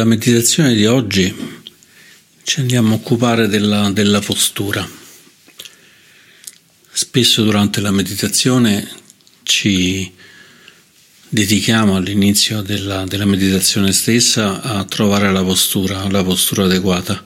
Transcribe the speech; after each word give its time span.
Con 0.00 0.08
la 0.08 0.16
meditazione 0.16 0.72
di 0.72 0.86
oggi 0.86 1.36
ci 2.44 2.60
andiamo 2.60 2.92
a 2.92 2.94
occupare 2.94 3.48
della, 3.48 3.90
della 3.90 4.20
postura. 4.20 4.88
Spesso 6.90 7.42
durante 7.42 7.82
la 7.82 7.90
meditazione 7.90 8.88
ci 9.42 10.10
dedichiamo 11.28 11.96
all'inizio 11.96 12.62
della, 12.62 13.04
della, 13.04 13.26
meditazione 13.26 13.92
stessa 13.92 14.62
a 14.62 14.84
trovare 14.84 15.30
la 15.30 15.44
postura, 15.44 16.08
la 16.08 16.24
postura 16.24 16.64
adeguata, 16.64 17.22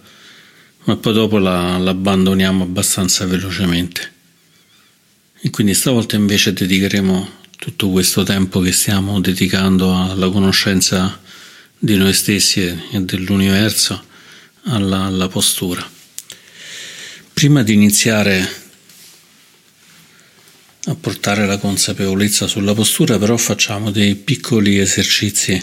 ma 0.87 0.97
poi 0.97 1.13
dopo 1.13 1.39
la, 1.39 1.79
l'abbandoniamo 1.79 2.65
abbastanza 2.65 3.25
velocemente. 3.25 4.13
E 5.41 5.49
quindi 5.51 5.75
stavolta 5.75 6.17
invece 6.17 6.53
dedicheremo 6.53 7.43
tutto 7.57 7.89
questo 7.91 8.25
tempo 8.25 8.59
che 8.59 8.73
stiamo 8.73 9.21
dedicando 9.21 9.95
alla 10.11 10.29
conoscenza 10.29 11.21
di 11.85 11.97
noi 11.99 12.15
stessi 12.15 12.63
e 12.63 13.01
dell'universo 13.01 14.03
alla, 14.63 15.03
alla 15.03 15.29
postura. 15.29 15.87
Prima 17.35 17.63
di 17.63 17.75
iniziare 17.75 18.63
a 20.87 20.95
portare 20.95 21.45
la 21.45 21.59
consapevolezza 21.59 22.47
sulla 22.47 22.73
postura, 22.73 23.19
però 23.19 23.37
facciamo 23.37 23.91
dei 23.91 24.15
piccoli 24.15 24.79
esercizi 24.79 25.63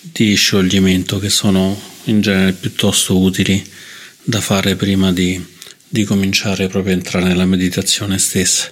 di 0.00 0.34
scioglimento 0.34 1.20
che 1.20 1.30
sono 1.30 1.80
in 2.04 2.20
genere 2.20 2.54
piuttosto 2.54 3.16
utili 3.20 3.64
da 4.20 4.40
fare 4.40 4.74
prima 4.74 5.12
di, 5.12 5.40
di 5.86 6.02
cominciare 6.02 6.66
proprio 6.66 6.94
a 6.94 6.96
entrare 6.96 7.26
nella 7.26 7.46
meditazione 7.46 8.18
stessa. 8.18 8.68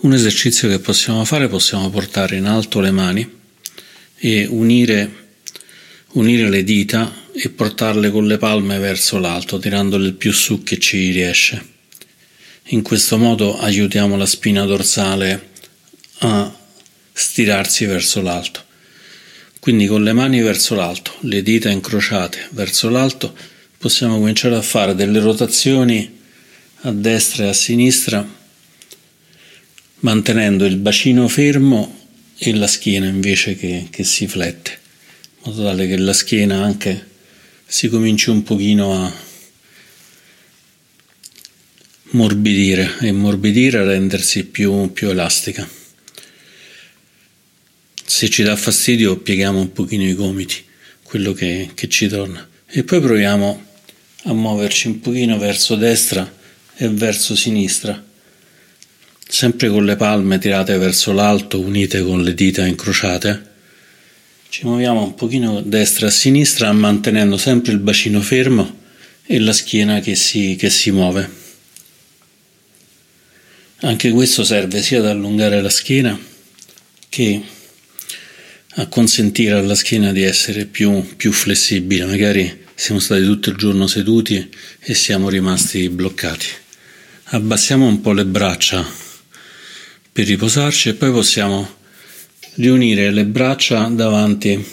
Un 0.00 0.14
esercizio 0.14 0.70
che 0.70 0.78
possiamo 0.78 1.26
fare, 1.26 1.48
possiamo 1.48 1.90
portare 1.90 2.36
in 2.36 2.46
alto 2.46 2.80
le 2.80 2.92
mani 2.92 3.30
e 4.16 4.46
unire 4.46 5.26
unire 6.12 6.48
le 6.48 6.64
dita 6.64 7.26
e 7.32 7.50
portarle 7.50 8.10
con 8.10 8.26
le 8.26 8.38
palme 8.38 8.78
verso 8.78 9.18
l'alto, 9.18 9.58
tirandole 9.58 10.06
il 10.06 10.14
più 10.14 10.32
su 10.32 10.62
che 10.62 10.78
ci 10.78 11.10
riesce. 11.10 11.76
In 12.70 12.82
questo 12.82 13.18
modo 13.18 13.58
aiutiamo 13.58 14.16
la 14.16 14.26
spina 14.26 14.64
dorsale 14.64 15.50
a 16.18 16.56
stirarsi 17.12 17.84
verso 17.84 18.20
l'alto. 18.22 18.64
Quindi 19.60 19.86
con 19.86 20.02
le 20.02 20.12
mani 20.12 20.40
verso 20.40 20.74
l'alto, 20.74 21.12
le 21.20 21.42
dita 21.42 21.70
incrociate 21.70 22.48
verso 22.50 22.88
l'alto, 22.88 23.34
possiamo 23.76 24.18
cominciare 24.18 24.56
a 24.56 24.62
fare 24.62 24.94
delle 24.94 25.20
rotazioni 25.20 26.16
a 26.82 26.92
destra 26.92 27.44
e 27.44 27.48
a 27.48 27.52
sinistra, 27.52 28.36
mantenendo 30.00 30.64
il 30.64 30.76
bacino 30.76 31.28
fermo 31.28 32.06
e 32.36 32.54
la 32.54 32.66
schiena 32.66 33.06
invece 33.06 33.56
che, 33.56 33.88
che 33.90 34.04
si 34.04 34.26
flette 34.26 34.86
in 35.40 35.52
modo 35.52 35.64
tale 35.64 35.86
che 35.86 35.96
la 35.96 36.12
schiena 36.12 36.62
anche 36.62 37.06
si 37.64 37.88
cominci 37.88 38.30
un 38.30 38.42
pochino 38.42 39.04
a 39.04 39.12
morbidire 42.10 42.96
e 43.00 43.12
morbidire 43.12 43.78
a 43.78 43.84
rendersi 43.84 44.46
più, 44.46 44.92
più 44.92 45.10
elastica. 45.10 45.68
Se 48.04 48.28
ci 48.30 48.42
dà 48.42 48.56
fastidio 48.56 49.18
pieghiamo 49.18 49.60
un 49.60 49.72
pochino 49.72 50.04
i 50.04 50.14
gomiti, 50.14 50.64
quello 51.02 51.32
che, 51.32 51.70
che 51.74 51.88
ci 51.88 52.08
torna. 52.08 52.46
E 52.66 52.82
poi 52.82 53.00
proviamo 53.00 53.66
a 54.24 54.32
muoverci 54.32 54.88
un 54.88 55.00
pochino 55.00 55.38
verso 55.38 55.76
destra 55.76 56.36
e 56.74 56.88
verso 56.88 57.36
sinistra, 57.36 58.02
sempre 59.28 59.68
con 59.68 59.84
le 59.84 59.96
palme 59.96 60.38
tirate 60.38 60.76
verso 60.78 61.12
l'alto, 61.12 61.60
unite 61.60 62.02
con 62.02 62.22
le 62.22 62.34
dita 62.34 62.66
incrociate 62.66 63.47
ci 64.50 64.64
muoviamo 64.64 65.02
un 65.02 65.14
pochino 65.14 65.60
destra 65.60 66.06
a 66.06 66.10
sinistra 66.10 66.72
mantenendo 66.72 67.36
sempre 67.36 67.72
il 67.72 67.78
bacino 67.78 68.20
fermo 68.22 68.76
e 69.24 69.38
la 69.38 69.52
schiena 69.52 70.00
che 70.00 70.14
si, 70.14 70.56
che 70.58 70.70
si 70.70 70.90
muove. 70.90 71.30
Anche 73.80 74.10
questo 74.10 74.44
serve 74.44 74.82
sia 74.82 74.98
ad 75.00 75.06
allungare 75.06 75.60
la 75.60 75.68
schiena 75.68 76.18
che 77.10 77.42
a 78.70 78.86
consentire 78.86 79.54
alla 79.54 79.74
schiena 79.74 80.12
di 80.12 80.22
essere 80.22 80.64
più, 80.64 81.04
più 81.16 81.30
flessibile. 81.30 82.06
Magari 82.06 82.64
siamo 82.74 83.00
stati 83.00 83.22
tutto 83.24 83.50
il 83.50 83.56
giorno 83.56 83.86
seduti 83.86 84.48
e 84.80 84.94
siamo 84.94 85.28
rimasti 85.28 85.88
bloccati. 85.90 86.46
Abbassiamo 87.30 87.86
un 87.86 88.00
po' 88.00 88.12
le 88.12 88.24
braccia 88.24 88.86
per 90.10 90.26
riposarci 90.26 90.88
e 90.88 90.94
poi 90.94 91.10
possiamo 91.10 91.76
riunire 92.58 93.10
le 93.10 93.24
braccia 93.24 93.86
davanti, 93.86 94.64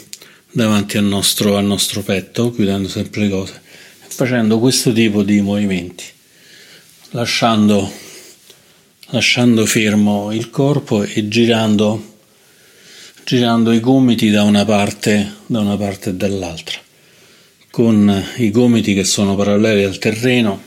davanti 0.50 0.98
al, 0.98 1.04
nostro, 1.04 1.56
al 1.56 1.64
nostro 1.64 2.02
petto, 2.02 2.50
chiudendo 2.50 2.88
sempre 2.88 3.22
le 3.22 3.28
cose, 3.28 3.60
facendo 4.08 4.58
questo 4.58 4.92
tipo 4.92 5.22
di 5.22 5.40
movimenti, 5.40 6.04
lasciando, 7.10 7.90
lasciando 9.10 9.64
fermo 9.66 10.32
il 10.32 10.50
corpo 10.50 11.04
e 11.04 11.28
girando, 11.28 12.16
girando 13.24 13.72
i 13.72 13.80
gomiti 13.80 14.30
da 14.30 14.42
una 14.42 14.64
parte, 14.64 15.34
da 15.46 15.60
una 15.60 15.76
parte 15.76 16.10
e 16.10 16.14
dall'altra, 16.14 16.78
con 17.70 18.24
i 18.38 18.50
gomiti 18.50 18.94
che 18.94 19.04
sono 19.04 19.36
paralleli 19.36 19.84
al 19.84 19.98
terreno 19.98 20.60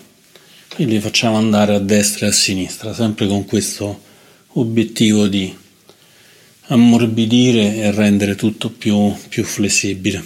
e 0.77 0.85
li 0.85 0.99
facciamo 1.01 1.35
andare 1.35 1.75
a 1.75 1.79
destra 1.79 2.27
e 2.27 2.29
a 2.29 2.31
sinistra, 2.31 2.93
sempre 2.93 3.27
con 3.27 3.43
questo 3.43 4.03
obiettivo 4.53 5.27
di 5.27 5.53
ammorbidire 6.71 7.77
e 7.77 7.91
rendere 7.91 8.35
tutto 8.35 8.69
più, 8.69 9.15
più 9.27 9.43
flessibile. 9.43 10.23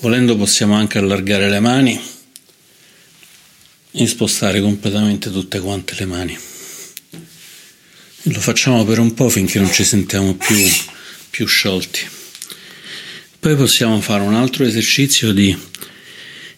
Volendo 0.00 0.36
possiamo 0.36 0.74
anche 0.74 0.98
allargare 0.98 1.50
le 1.50 1.60
mani 1.60 2.00
e 3.92 4.06
spostare 4.06 4.60
completamente 4.60 5.30
tutte 5.30 5.60
quante 5.60 5.94
le 5.98 6.06
mani. 6.06 6.38
Lo 8.24 8.40
facciamo 8.40 8.84
per 8.84 8.98
un 8.98 9.12
po' 9.12 9.28
finché 9.28 9.58
non 9.58 9.72
ci 9.72 9.84
sentiamo 9.84 10.34
più, 10.34 10.56
più 11.28 11.46
sciolti. 11.46 12.00
Poi 13.38 13.56
possiamo 13.56 14.00
fare 14.00 14.22
un 14.22 14.34
altro 14.34 14.64
esercizio 14.64 15.32
di 15.32 15.56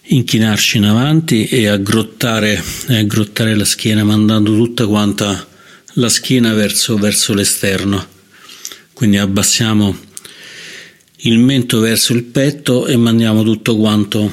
inchinarci 0.05 0.77
in 0.77 0.85
avanti 0.85 1.47
e 1.47 1.67
aggrottare, 1.67 2.63
aggrottare 2.89 3.57
la 3.57 3.65
schiena 3.65 4.05
mandando 4.05 4.55
tutta 4.55 4.87
quanta 4.87 5.51
la 5.95 6.09
schiena 6.09 6.55
verso, 6.55 6.97
verso 6.97 7.35
l'esterno, 7.35 8.07
quindi 8.93 9.19
abbassiamo 9.19 9.95
il 11.25 11.39
mento 11.39 11.81
verso 11.81 12.15
il 12.15 12.25
petto 12.25 12.87
e 12.87 12.97
mandiamo 12.97 13.43
tutto 13.43 13.77
quanto, 13.77 14.33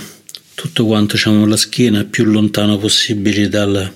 tutto 0.56 0.86
quanto 0.86 1.16
diciamo, 1.16 1.46
la 1.46 1.58
schiena 1.58 2.06
più 2.06 2.24
lontano 2.24 2.78
possibile 2.78 3.50
dal, 3.50 3.94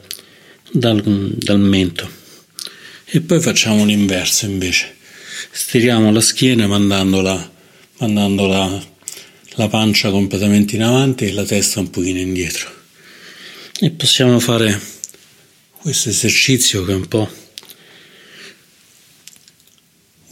dal, 0.72 1.02
dal 1.38 1.60
mento. 1.60 2.22
E 3.06 3.22
poi 3.22 3.40
facciamo 3.40 3.86
l'inverso 3.86 4.46
invece, 4.46 4.96
stiriamo 5.52 6.12
la 6.12 6.22
schiena 6.22 6.68
mandandola, 6.68 7.52
mandandola 8.00 8.92
la 9.56 9.68
pancia 9.68 10.10
completamente 10.10 10.76
in 10.76 10.84
avanti 10.84 11.26
e 11.26 11.32
la 11.32 11.46
testa 11.46 11.80
un 11.80 11.90
pochino 11.90 12.20
indietro. 12.20 12.72
E 13.80 13.92
possiamo 13.92 14.40
fare 14.40 14.80
questo 15.80 16.10
esercizio 16.10 16.84
che 16.86 16.92
è 16.92 16.96
un 16.96 17.08
po' 17.08 17.42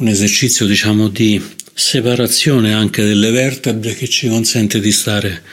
un 0.01 0.07
esercizio 0.07 0.65
diciamo 0.65 1.09
di 1.09 1.39
separazione 1.75 2.73
anche 2.73 3.03
delle 3.03 3.29
vertebre 3.29 3.93
che 3.93 4.07
ci 4.09 4.27
consente 4.27 4.79
di 4.79 4.91
stare, 4.91 5.43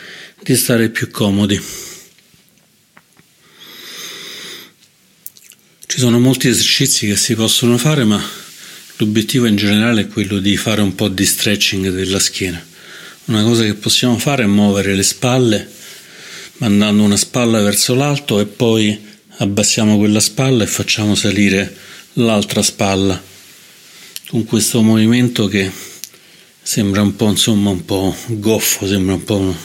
di 0.43 0.57
stare 0.57 0.89
più 0.89 1.11
comodi. 1.11 1.61
Ci 5.87 5.99
sono 5.99 6.19
molti 6.19 6.49
esercizi 6.49 7.07
che 7.07 7.17
si 7.17 7.35
possono 7.35 7.77
fare, 7.77 8.05
ma 8.05 8.23
l'obiettivo 8.97 9.45
in 9.45 9.57
generale 9.57 10.03
è 10.03 10.09
quello 10.09 10.39
di 10.39 10.57
fare 10.57 10.81
un 10.81 10.95
po' 10.95 11.09
di 11.09 11.27
stretching 11.27 11.91
della 11.91 12.19
schiena. 12.19 12.65
Una 13.27 13.43
cosa 13.43 13.65
che 13.65 13.75
possiamo 13.75 14.17
fare 14.17 14.45
è 14.45 14.47
muovere 14.47 14.95
le 14.95 15.03
spalle, 15.03 15.71
mandando 16.57 17.03
una 17.03 17.19
spalla 17.19 17.61
verso 17.61 17.95
l'alto 17.95 18.41
e 18.41 18.47
poi 18.47 18.99
abbassiamo 19.41 19.99
quella 19.99 20.21
spalla 20.21 20.65
e 20.65 20.67
facciamo 20.67 21.15
salire 21.15 21.77
l'altra 22.15 22.63
spalla 22.63 23.37
con 24.29 24.45
questo 24.45 24.83
movimento 24.83 25.47
che 25.47 25.73
sembra 26.61 27.01
un 27.01 27.17
po' 27.17 27.31
insomma 27.31 27.71
un 27.71 27.87
po' 27.87 28.15
goffo, 28.27 28.87
sembra 28.87 29.15
un 29.15 29.25
po' 29.25 29.57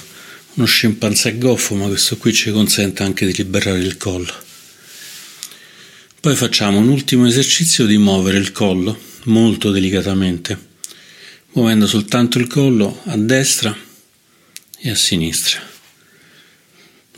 uno, 0.53 0.65
scimpanzé 0.65 1.37
goffo, 1.37 1.75
ma 1.75 1.87
questo 1.87 2.15
qui 2.15 2.33
ci 2.33 2.49
consente 2.49 3.03
anche 3.03 3.25
di 3.25 3.33
liberare 3.33 3.79
il 3.79 3.97
collo. 3.97 4.33
Poi 6.17 6.35
facciamo 6.37 6.77
un 6.77 6.87
ultimo 6.87 7.27
esercizio 7.27 7.85
di 7.85 7.97
muovere 7.97 8.37
il 8.37 8.53
collo 8.53 8.97
molto 9.25 9.69
delicatamente, 9.69 10.57
muovendo 11.51 11.85
soltanto 11.85 12.37
il 12.37 12.47
collo 12.47 13.01
a 13.03 13.17
destra 13.17 13.75
e 14.79 14.89
a 14.89 14.95
sinistra. 14.95 15.59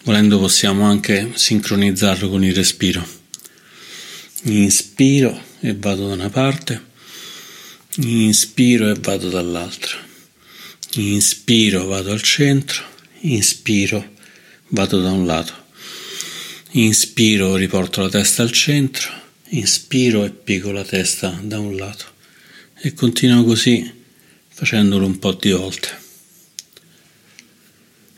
Volendo 0.01 0.39
possiamo 0.39 0.85
anche 0.85 1.31
sincronizzarlo 1.35 2.27
con 2.27 2.43
il 2.43 2.55
respiro. 2.55 3.07
Inspiro 4.45 5.39
e 5.59 5.75
vado 5.75 6.07
da 6.07 6.13
una 6.13 6.29
parte 6.29 6.93
Inspiro 7.97 8.89
e 8.89 8.95
vado 8.95 9.29
dall'altra. 9.29 9.95
inspiro, 10.95 11.85
vado 11.85 12.11
al 12.11 12.21
centro, 12.21 12.83
inspiro, 13.21 14.11
vado 14.67 14.99
da 14.99 15.11
un 15.11 15.25
lato, 15.25 15.53
inspiro, 16.71 17.55
riporto 17.55 18.01
la 18.01 18.09
testa 18.09 18.43
al 18.43 18.51
centro, 18.51 19.09
inspiro 19.51 20.25
e 20.25 20.31
piego 20.31 20.73
la 20.73 20.83
testa 20.83 21.39
da 21.41 21.57
un 21.57 21.77
lato 21.77 22.03
e 22.81 22.93
continuo 22.93 23.45
così 23.45 23.89
facendolo 24.49 25.05
un 25.05 25.17
po' 25.17 25.31
di 25.31 25.51
volte. 25.51 25.87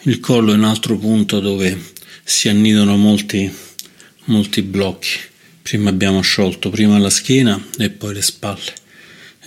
Il 0.05 0.19
collo 0.19 0.53
è 0.53 0.55
un 0.55 0.63
altro 0.63 0.97
punto 0.97 1.39
dove 1.39 1.93
si 2.23 2.49
annidano 2.49 2.97
molti, 2.97 3.47
molti 4.25 4.63
blocchi. 4.63 5.19
Prima 5.61 5.91
abbiamo 5.91 6.21
sciolto 6.21 6.71
prima 6.71 6.97
la 6.97 7.11
schiena 7.11 7.63
e 7.77 7.91
poi 7.91 8.15
le 8.15 8.23
spalle 8.23 8.85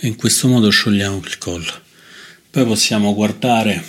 e 0.03 0.07
in 0.07 0.15
questo 0.15 0.47
modo 0.47 0.69
sciogliamo 0.69 1.21
il 1.23 1.37
collo. 1.37 1.71
Poi 2.49 2.65
possiamo 2.65 3.13
guardare 3.13 3.83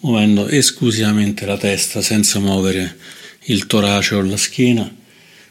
muovendo 0.00 0.48
esclusivamente 0.48 1.44
la 1.44 1.58
testa 1.58 2.00
senza 2.00 2.38
muovere 2.38 2.96
il 3.44 3.66
torace 3.66 4.14
o 4.14 4.22
la 4.22 4.38
schiena. 4.38 4.90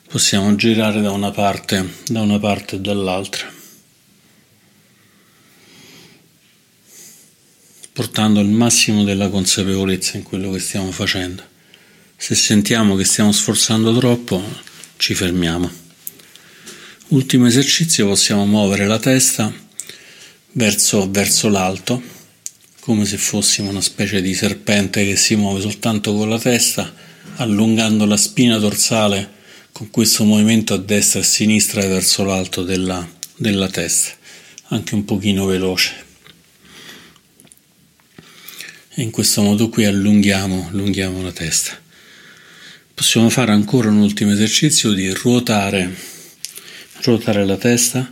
Possiamo 0.10 0.56
girare 0.56 1.00
da 1.02 1.12
una 1.12 1.30
parte, 1.30 1.88
da 2.08 2.22
una 2.22 2.40
parte 2.40 2.78
e 2.78 2.80
dall'altra. 2.80 3.56
portando 7.98 8.42
il 8.42 8.48
massimo 8.48 9.04
della 9.04 9.28
consapevolezza 9.28 10.18
in 10.18 10.24
quello 10.24 10.52
che 10.52 10.60
stiamo 10.60 10.92
facendo. 10.92 11.42
Se 12.16 12.36
sentiamo 12.36 12.96
che 12.96 13.04
stiamo 13.04 13.32
sforzando 13.32 13.98
troppo, 13.98 14.40
ci 14.98 15.16
fermiamo. 15.16 15.68
Ultimo 17.08 17.48
esercizio, 17.48 18.06
possiamo 18.06 18.46
muovere 18.46 18.86
la 18.86 19.00
testa 19.00 19.52
verso, 20.58 21.10
verso 21.10 21.50
l'alto, 21.50 22.02
come 22.80 23.06
se 23.06 23.18
fossimo 23.18 23.70
una 23.70 23.82
specie 23.82 24.22
di 24.22 24.34
serpente 24.34 25.06
che 25.06 25.16
si 25.16 25.36
muove 25.36 25.62
soltanto 25.62 26.14
con 26.14 26.30
la 26.30 26.40
testa, 26.40 26.94
allungando 27.36 28.06
la 28.06 28.18
spina 28.18 28.58
dorsale 28.58 29.36
con 29.72 29.90
questo 29.92 30.24
movimento 30.24 30.74
a 30.74 30.78
destra 30.78 31.20
e 31.20 31.22
a 31.22 31.26
sinistra 31.26 31.86
verso 31.88 32.24
l'alto 32.24 32.64
della, 32.64 33.08
della 33.36 33.70
testa, 33.70 34.14
anche 34.70 34.96
un 34.96 35.06
pochino 35.06 35.46
veloce 35.46 36.06
e 39.00 39.04
in 39.04 39.12
questo 39.12 39.44
modo 39.44 39.70
qui 39.70 39.86
allunghiamo, 39.86 40.70
allunghiamo 40.72 41.22
la 41.22 41.32
testa. 41.32 41.80
Possiamo 42.96 43.30
fare 43.30 43.52
ancora 43.52 43.90
un 43.90 43.98
ultimo 43.98 44.32
esercizio 44.32 44.92
di 44.92 45.08
ruotare, 45.12 45.96
ruotare 47.04 47.46
la 47.46 47.58
testa, 47.58 48.12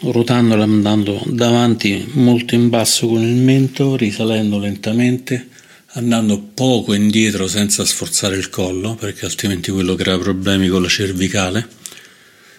ruotandola 0.00 0.62
andando 0.62 1.22
davanti 1.26 2.08
molto 2.12 2.54
in 2.54 2.68
basso 2.68 3.06
con 3.06 3.22
il 3.22 3.34
mento, 3.34 3.96
risalendo 3.96 4.58
lentamente, 4.58 5.48
andando 5.92 6.40
poco 6.54 6.94
indietro 6.94 7.46
senza 7.48 7.84
sforzare 7.84 8.36
il 8.36 8.48
collo, 8.50 8.94
perché 8.94 9.24
altrimenti 9.24 9.70
quello 9.70 9.94
crea 9.94 10.18
problemi 10.18 10.68
con 10.68 10.82
la 10.82 10.88
cervicale. 10.88 11.68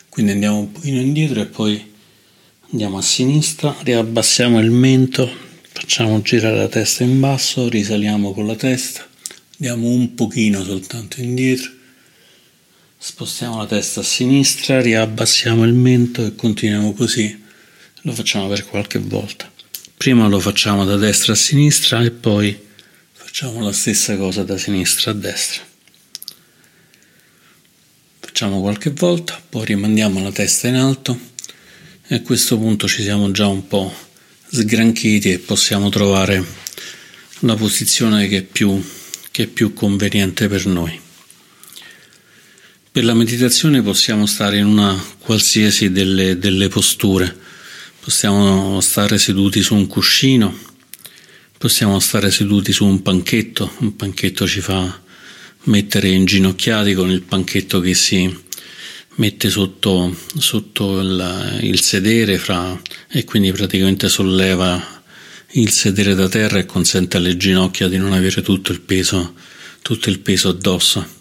Quindi 0.09 0.31
andiamo 0.31 0.59
un 0.59 0.71
pochino 0.71 0.99
indietro 0.99 1.41
e 1.41 1.45
poi 1.45 1.85
andiamo 2.71 2.97
a 2.97 3.01
sinistra, 3.01 3.75
riabbassiamo 3.83 4.59
il 4.59 4.71
mento, 4.71 5.45
Facciamo 5.79 6.19
girare 6.23 6.57
la 6.57 6.67
testa 6.67 7.03
in 7.03 7.19
basso, 7.19 7.69
risaliamo 7.69 8.33
con 8.33 8.47
la 8.47 8.55
testa, 8.55 9.07
andiamo 9.59 9.87
un 9.87 10.15
pochino 10.15 10.63
soltanto 10.63 11.21
indietro, 11.21 11.69
spostiamo 12.97 13.57
la 13.57 13.67
testa 13.67 13.99
a 13.99 14.03
sinistra, 14.03 14.81
riabbassiamo 14.81 15.63
il 15.63 15.73
mento 15.73 16.25
e 16.25 16.35
continuiamo 16.35 16.93
così. 16.93 17.43
Lo 18.01 18.11
facciamo 18.11 18.47
per 18.47 18.65
qualche 18.65 18.99
volta. 18.99 19.51
Prima 19.95 20.27
lo 20.27 20.39
facciamo 20.39 20.83
da 20.85 20.95
destra 20.95 21.33
a 21.33 21.35
sinistra 21.35 22.03
e 22.03 22.11
poi 22.11 22.57
facciamo 23.13 23.63
la 23.63 23.71
stessa 23.71 24.15
cosa 24.17 24.43
da 24.43 24.57
sinistra 24.57 25.11
a 25.11 25.13
destra. 25.13 25.61
Facciamo 28.19 28.61
qualche 28.61 28.91
volta, 28.91 29.41
poi 29.47 29.65
rimandiamo 29.65 30.21
la 30.21 30.31
testa 30.31 30.67
in 30.67 30.75
alto 30.75 31.19
e 32.07 32.15
a 32.15 32.21
questo 32.21 32.57
punto 32.57 32.87
ci 32.87 33.01
siamo 33.01 33.31
già 33.31 33.47
un 33.47 33.67
po' 33.67 33.93
sgranchiti 34.49 35.31
e 35.31 35.39
possiamo 35.39 35.89
trovare 35.89 36.43
la 37.39 37.55
posizione 37.55 38.27
che 38.27 38.37
è 38.37 38.43
più, 38.43 38.83
che 39.31 39.43
è 39.43 39.47
più 39.47 39.73
conveniente 39.73 40.47
per 40.47 40.65
noi. 40.65 41.05
Per 42.97 43.05
la 43.05 43.13
meditazione 43.13 43.83
possiamo 43.83 44.25
stare 44.25 44.57
in 44.57 44.65
una 44.65 44.99
qualsiasi 45.19 45.91
delle, 45.91 46.39
delle 46.39 46.67
posture, 46.67 47.31
possiamo 47.99 48.81
stare 48.81 49.19
seduti 49.19 49.61
su 49.61 49.75
un 49.75 49.85
cuscino, 49.85 50.51
possiamo 51.59 51.99
stare 51.99 52.31
seduti 52.31 52.71
su 52.71 52.87
un 52.87 53.03
panchetto, 53.03 53.71
un 53.81 53.95
panchetto 53.95 54.47
ci 54.47 54.61
fa 54.61 54.99
mettere 55.65 56.09
inginocchiati 56.09 56.95
con 56.95 57.11
il 57.11 57.21
panchetto 57.21 57.79
che 57.81 57.93
si 57.93 58.35
mette 59.17 59.51
sotto, 59.51 60.17
sotto 60.35 60.99
il, 60.99 61.59
il 61.61 61.79
sedere 61.79 62.39
fra, 62.39 62.81
e 63.11 63.23
quindi 63.25 63.51
praticamente 63.51 64.09
solleva 64.09 65.03
il 65.51 65.69
sedere 65.69 66.15
da 66.15 66.27
terra 66.27 66.57
e 66.57 66.65
consente 66.65 67.17
alle 67.17 67.37
ginocchia 67.37 67.87
di 67.87 67.97
non 67.97 68.13
avere 68.13 68.41
tutto 68.41 68.71
il 68.71 68.81
peso, 68.81 69.35
tutto 69.83 70.09
il 70.09 70.17
peso 70.17 70.49
addosso. 70.49 71.16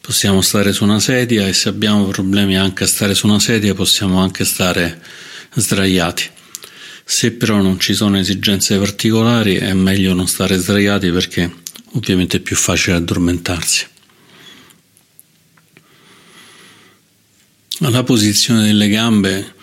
Possiamo 0.00 0.40
stare 0.40 0.72
su 0.72 0.82
una 0.84 0.98
sedia 0.98 1.46
e 1.46 1.52
se 1.52 1.68
abbiamo 1.68 2.06
problemi 2.06 2.56
anche 2.56 2.84
a 2.84 2.86
stare 2.86 3.14
su 3.14 3.26
una 3.26 3.38
sedia 3.38 3.74
possiamo 3.74 4.20
anche 4.20 4.44
stare 4.44 5.00
sdraiati. 5.54 6.28
Se 7.04 7.32
però 7.32 7.60
non 7.60 7.78
ci 7.78 7.92
sono 7.92 8.18
esigenze 8.18 8.78
particolari 8.78 9.56
è 9.56 9.72
meglio 9.74 10.14
non 10.14 10.26
stare 10.26 10.56
sdraiati 10.56 11.10
perché 11.10 11.52
ovviamente 11.92 12.38
è 12.38 12.40
più 12.40 12.56
facile 12.56 12.96
addormentarsi. 12.96 13.86
La 17.78 18.02
posizione 18.02 18.66
delle 18.66 18.88
gambe 18.88 19.54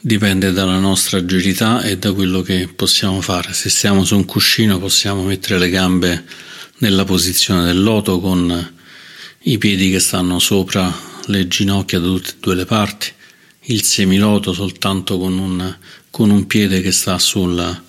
dipende 0.00 0.52
dalla 0.52 0.78
nostra 0.78 1.18
agilità 1.18 1.82
e 1.82 1.96
da 1.96 2.12
quello 2.12 2.42
che 2.42 2.68
possiamo 2.74 3.20
fare. 3.20 3.52
Se 3.52 3.70
stiamo 3.70 4.04
su 4.04 4.16
un 4.16 4.24
cuscino 4.24 4.78
possiamo 4.78 5.22
mettere 5.22 5.58
le 5.58 5.70
gambe 5.70 6.24
nella 6.78 7.04
posizione 7.04 7.64
del 7.64 7.82
loto 7.82 8.20
con 8.20 8.80
i 9.44 9.58
piedi 9.58 9.90
che 9.90 9.98
stanno 9.98 10.38
sopra 10.38 10.94
le 11.26 11.48
ginocchia 11.48 11.98
da 11.98 12.06
tutte 12.06 12.30
e 12.30 12.36
due 12.38 12.54
le 12.54 12.64
parti, 12.64 13.10
il 13.66 13.82
semiloto 13.82 14.52
soltanto 14.52 15.18
con 15.18 15.36
un, 15.36 15.76
con 16.10 16.30
un 16.30 16.46
piede 16.46 16.80
che 16.80 16.92
sta 16.92 17.18
sul, 17.18 17.82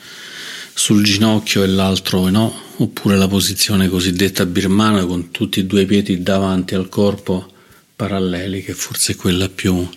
sul 0.73 1.03
ginocchio 1.03 1.63
e 1.63 1.67
l'altro 1.67 2.27
no, 2.29 2.53
oppure 2.77 3.17
la 3.17 3.27
posizione 3.27 3.87
cosiddetta 3.87 4.47
birmana 4.47 5.05
con 5.05 5.29
tutti 5.29 5.59
e 5.59 5.65
due 5.65 5.81
i 5.81 5.85
piedi 5.85 6.23
davanti 6.23 6.73
al 6.73 6.89
corpo 6.89 7.51
paralleli, 7.95 8.63
che 8.63 8.73
forse 8.73 9.13
è 9.13 9.15
quella 9.15 9.47
più, 9.47 9.87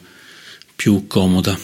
più 0.75 1.07
comoda. 1.07 1.59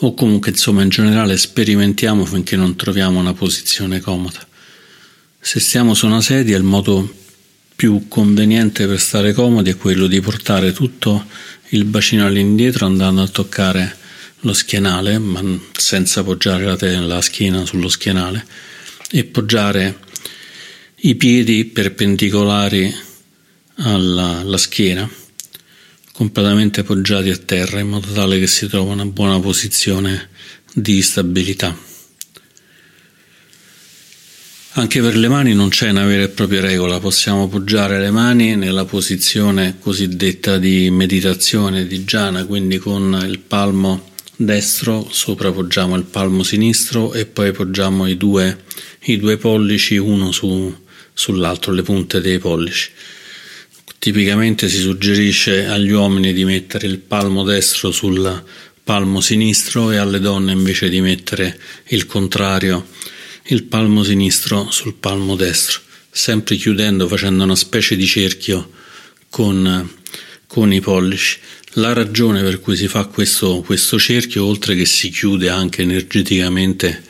O 0.00 0.14
comunque, 0.14 0.50
insomma, 0.50 0.82
in 0.82 0.88
generale 0.88 1.36
sperimentiamo 1.36 2.24
finché 2.24 2.56
non 2.56 2.74
troviamo 2.74 3.20
una 3.20 3.32
posizione 3.34 4.00
comoda. 4.00 4.44
Se 5.40 5.60
stiamo 5.60 5.94
su 5.94 6.06
una 6.06 6.20
sedia, 6.20 6.56
il 6.56 6.64
modo 6.64 7.24
più 7.76 8.08
conveniente 8.08 8.86
per 8.86 8.98
stare 8.98 9.34
comodi 9.34 9.70
è 9.70 9.76
quello 9.76 10.06
di 10.06 10.20
portare 10.20 10.72
tutto 10.72 11.26
il 11.70 11.84
bacino 11.84 12.24
all'indietro 12.24 12.86
andando 12.86 13.20
a 13.20 13.28
toccare 13.28 13.96
lo 14.40 14.54
schienale, 14.54 15.18
ma 15.18 15.42
senza 15.76 16.20
appoggiare 16.20 16.64
la, 16.64 16.76
te- 16.76 16.98
la 16.98 17.20
schiena 17.20 17.66
sullo 17.66 17.88
schienale, 17.88 18.46
e 19.10 19.24
poggiare 19.24 19.98
i 21.00 21.14
piedi 21.16 21.66
perpendicolari 21.66 22.92
alla, 23.76 24.38
alla 24.38 24.58
schiena 24.58 25.08
completamente 26.12 26.82
poggiati 26.82 27.28
a 27.28 27.36
terra 27.36 27.78
in 27.78 27.88
modo 27.88 28.10
tale 28.10 28.38
che 28.38 28.46
si 28.46 28.66
trova 28.68 28.94
una 28.94 29.04
buona 29.04 29.38
posizione 29.38 30.30
di 30.72 31.02
stabilità. 31.02 31.76
Anche 34.78 35.00
per 35.00 35.16
le 35.16 35.28
mani 35.28 35.54
non 35.54 35.70
c'è 35.70 35.88
una 35.88 36.04
vera 36.04 36.24
e 36.24 36.28
propria 36.28 36.60
regola, 36.60 37.00
possiamo 37.00 37.48
poggiare 37.48 37.98
le 37.98 38.10
mani 38.10 38.56
nella 38.56 38.84
posizione 38.84 39.78
cosiddetta 39.80 40.58
di 40.58 40.90
meditazione 40.90 41.86
di 41.86 42.04
Jhana, 42.04 42.44
quindi 42.44 42.76
con 42.76 43.24
il 43.26 43.38
palmo 43.38 44.10
destro 44.36 45.08
sopra 45.10 45.50
poggiamo 45.50 45.96
il 45.96 46.04
palmo 46.04 46.42
sinistro 46.42 47.14
e 47.14 47.24
poi 47.24 47.52
poggiamo 47.52 48.06
i 48.06 48.18
due, 48.18 48.64
i 49.04 49.16
due 49.16 49.38
pollici 49.38 49.96
uno 49.96 50.30
su, 50.30 50.76
sull'altro, 51.10 51.72
le 51.72 51.82
punte 51.82 52.20
dei 52.20 52.38
pollici. 52.38 52.90
Tipicamente 53.98 54.68
si 54.68 54.76
suggerisce 54.76 55.64
agli 55.64 55.90
uomini 55.90 56.34
di 56.34 56.44
mettere 56.44 56.86
il 56.86 56.98
palmo 56.98 57.44
destro 57.44 57.90
sul 57.92 58.44
palmo 58.84 59.22
sinistro 59.22 59.90
e 59.90 59.96
alle 59.96 60.20
donne 60.20 60.52
invece 60.52 60.90
di 60.90 61.00
mettere 61.00 61.58
il 61.86 62.04
contrario, 62.04 62.88
il 63.48 63.64
palmo 63.64 64.02
sinistro 64.02 64.70
sul 64.70 64.94
palmo 64.94 65.36
destro, 65.36 65.80
sempre 66.10 66.56
chiudendo, 66.56 67.06
facendo 67.06 67.44
una 67.44 67.54
specie 67.54 67.96
di 67.96 68.06
cerchio 68.06 68.70
con, 69.30 69.88
con 70.46 70.72
i 70.72 70.80
pollici. 70.80 71.38
La 71.74 71.92
ragione 71.92 72.42
per 72.42 72.60
cui 72.60 72.74
si 72.74 72.88
fa 72.88 73.04
questo, 73.04 73.60
questo 73.60 73.98
cerchio, 73.98 74.46
oltre 74.46 74.74
che 74.74 74.86
si 74.86 75.10
chiude 75.10 75.50
anche 75.50 75.82
energeticamente 75.82 77.04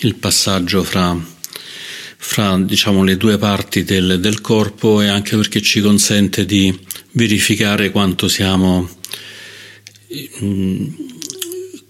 il 0.00 0.14
passaggio 0.14 0.84
fra, 0.84 1.18
fra 2.16 2.58
diciamo, 2.58 3.02
le 3.02 3.16
due 3.16 3.36
parti 3.36 3.82
del, 3.82 4.20
del, 4.20 4.40
corpo 4.40 5.02
e 5.02 5.08
anche 5.08 5.36
perché 5.36 5.60
ci 5.60 5.80
consente 5.80 6.46
di 6.46 6.76
verificare 7.10 7.90
quanto 7.90 8.28
siamo 8.28 8.88
mm, 10.42 10.86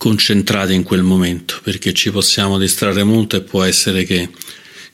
concentrati 0.05 0.75
in 0.75 0.83
quel 0.83 1.03
momento, 1.03 1.61
perché 1.63 1.95
ci 1.95 2.11
possiamo 2.11 2.59
distrarre 2.59 3.05
molto 3.05 3.37
e 3.37 3.41
può 3.41 3.63
essere 3.63 4.05
che 4.05 4.29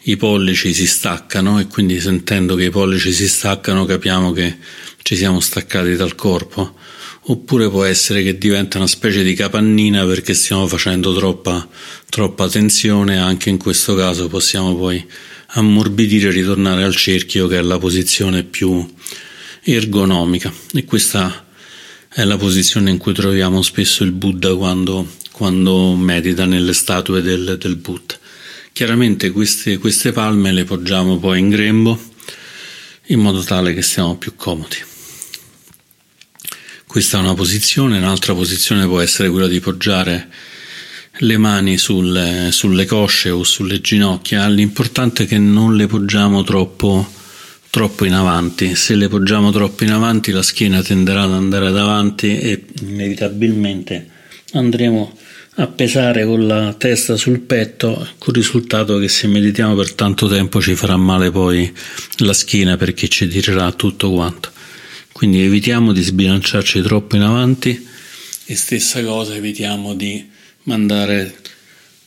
i 0.03 0.17
pollici 0.17 0.73
si 0.73 0.87
staccano 0.87 1.59
e 1.59 1.67
quindi 1.67 1.99
sentendo 2.01 2.55
che 2.55 2.67
i 2.67 2.71
pollici 2.71 3.13
si 3.13 3.27
staccano 3.27 3.85
capiamo 3.87 4.31
che 4.31 4.57
ci 5.03 5.17
siamo 5.17 5.41
staccati 5.41 5.97
dal 5.97 6.15
corpo. 6.15 6.77
Oppure 7.23 7.69
può 7.69 7.83
essere 7.83 8.23
che 8.23 8.39
diventa 8.39 8.79
una 8.79 8.87
specie 8.87 9.25
di 9.25 9.35
capannina 9.35 10.05
perché 10.05 10.33
stiamo 10.33 10.69
facendo 10.69 11.13
troppa, 11.13 11.69
troppa 12.09 12.49
tensione 12.49 13.19
anche 13.19 13.51
in 13.51 13.59
questo 13.59 13.97
caso 13.97 14.29
possiamo 14.29 14.77
poi 14.77 15.05
ammorbidire 15.55 16.29
e 16.29 16.33
ritornare 16.33 16.85
al 16.85 16.95
cerchio 16.95 17.49
che 17.49 17.59
è 17.59 17.63
la 17.63 17.81
posizione 17.81 18.45
più 18.45 18.89
ergonomica. 19.65 20.53
E 20.73 20.85
questa 20.85 21.50
è 22.13 22.25
la 22.25 22.37
posizione 22.37 22.91
in 22.91 22.99
cui 22.99 23.15
troviamo 23.15 23.63
spesso 23.63 24.03
il 24.03 24.11
Buddha 24.11 24.57
quando, 24.57 25.07
quando 25.31 25.95
medita 25.95 26.45
nelle 26.45 26.73
statue 26.73 27.23
del, 27.23 27.57
del 27.57 27.77
Buddha. 27.77 28.19
Chiaramente 28.73 29.31
queste, 29.31 29.79
queste 29.79 30.11
palme 30.11 30.51
le 30.51 30.65
poggiamo 30.65 31.19
poi 31.19 31.39
in 31.39 31.51
grembo 31.51 31.99
in 33.07 33.21
modo 33.21 33.43
tale 33.43 33.73
che 33.75 33.83
siamo 33.83 34.17
più 34.17 34.35
comodi. 34.35 34.77
Questa 36.85 37.19
è 37.19 37.21
una 37.21 37.35
posizione, 37.35 37.99
un'altra 37.99 38.35
posizione 38.35 38.87
può 38.87 39.01
essere 39.01 39.31
quella 39.31 39.47
di 39.47 39.61
poggiare 39.61 40.29
le 41.19 41.37
mani 41.37 41.79
sulle, 41.79 42.49
sulle 42.51 42.87
cosce 42.87 43.31
o 43.31 43.45
sulle 43.45 43.81
ginocchia, 43.81 44.49
l'importante 44.49 45.25
è 45.25 45.27
che 45.29 45.39
non 45.39 45.77
le 45.77 45.87
poggiamo 45.87 46.43
troppo, 46.43 47.09
troppo 47.71 48.05
in 48.05 48.13
avanti, 48.13 48.75
se 48.75 48.97
le 48.97 49.09
poggiamo 49.09 49.51
troppo 49.53 49.85
in 49.85 49.93
avanti 49.93 50.33
la 50.33 50.43
schiena 50.43 50.83
tenderà 50.83 51.23
ad 51.23 51.33
andare 51.33 51.71
davanti 51.71 52.39
e 52.39 52.65
inevitabilmente 52.83 54.09
andremo 54.53 55.17
a 55.55 55.67
pesare 55.67 56.25
con 56.25 56.47
la 56.47 56.75
testa 56.75 57.17
sul 57.17 57.41
petto, 57.41 57.95
con 58.19 58.35
il 58.35 58.43
risultato 58.43 58.99
che 58.99 59.09
se 59.09 59.27
meditiamo 59.27 59.75
per 59.75 59.93
tanto 59.93 60.27
tempo 60.29 60.61
ci 60.61 60.75
farà 60.75 60.97
male 60.97 61.31
poi 61.31 61.73
la 62.19 62.33
schiena 62.33 62.77
perché 62.77 63.09
ci 63.09 63.29
tirerà 63.29 63.71
tutto 63.73 64.11
quanto. 64.11 64.51
Quindi 65.13 65.43
evitiamo 65.43 65.93
di 65.93 66.03
sbilanciarci 66.03 66.81
troppo 66.81 67.17
in 67.17 67.23
avanti 67.23 67.87
e 68.47 68.57
stessa 68.57 69.03
cosa 69.05 69.35
evitiamo 69.35 69.95
di 69.95 70.29
mandare 70.65 71.35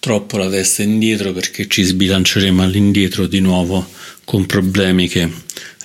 troppo 0.04 0.36
la 0.36 0.50
testa 0.50 0.84
indietro 0.84 1.32
perché 1.32 1.66
ci 1.70 1.82
sbilanceremo 1.82 2.62
all'indietro 2.62 3.26
di 3.26 3.40
nuovo 3.40 3.90
con 4.26 4.46
problemi 4.46 5.08
che 5.08 5.32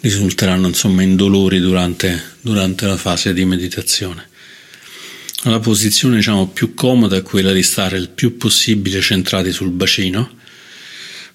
risulteranno 0.00 0.66
insomma 0.66 1.02
in 1.02 1.14
dolori 1.14 1.60
durante, 1.60 2.20
durante 2.40 2.86
la 2.86 2.96
fase 2.96 3.32
di 3.32 3.44
meditazione. 3.44 4.28
La 5.44 5.60
posizione 5.60 6.16
diciamo, 6.16 6.48
più 6.48 6.74
comoda 6.74 7.14
è 7.14 7.22
quella 7.22 7.52
di 7.52 7.62
stare 7.62 7.96
il 7.96 8.08
più 8.08 8.36
possibile 8.36 9.00
centrati 9.00 9.52
sul 9.52 9.70
bacino 9.70 10.28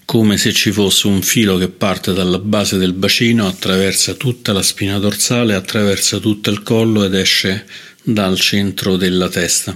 come 0.03 0.35
se 0.35 0.51
ci 0.51 0.73
fosse 0.73 1.07
un 1.07 1.21
filo 1.21 1.55
che 1.55 1.69
parte 1.69 2.11
dalla 2.11 2.37
base 2.37 2.75
del 2.75 2.91
bacino, 2.91 3.47
attraversa 3.47 4.15
tutta 4.15 4.51
la 4.51 4.61
spina 4.61 4.99
dorsale, 4.99 5.53
attraversa 5.53 6.19
tutto 6.19 6.49
il 6.49 6.61
collo 6.61 7.05
ed 7.05 7.13
esce 7.13 7.65
dal 8.03 8.37
centro 8.37 8.97
della 8.97 9.29
testa. 9.29 9.73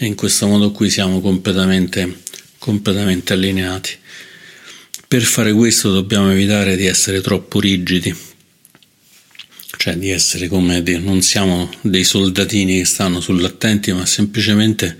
E 0.00 0.06
in 0.06 0.14
questo 0.14 0.46
modo 0.46 0.70
qui 0.70 0.90
siamo 0.90 1.20
completamente, 1.20 2.20
completamente 2.58 3.32
allineati. 3.32 3.96
Per 5.08 5.22
fare 5.22 5.52
questo 5.52 5.92
dobbiamo 5.92 6.30
evitare 6.30 6.76
di 6.76 6.86
essere 6.86 7.20
troppo 7.20 7.58
rigidi, 7.58 8.14
cioè 9.76 9.96
di 9.96 10.10
essere 10.10 10.46
come 10.46 10.84
dire, 10.84 11.00
non 11.00 11.20
siamo 11.20 11.68
dei 11.80 12.04
soldatini 12.04 12.78
che 12.78 12.84
stanno 12.84 13.20
sull'attenti, 13.20 13.90
ma 13.92 14.06
semplicemente 14.06 14.96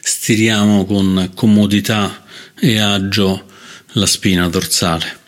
stiriamo 0.00 0.86
con 0.86 1.30
comodità 1.34 2.24
e 2.58 2.78
agio 2.78 3.44
la 3.92 4.06
spina 4.06 4.48
dorsale. 4.48 5.18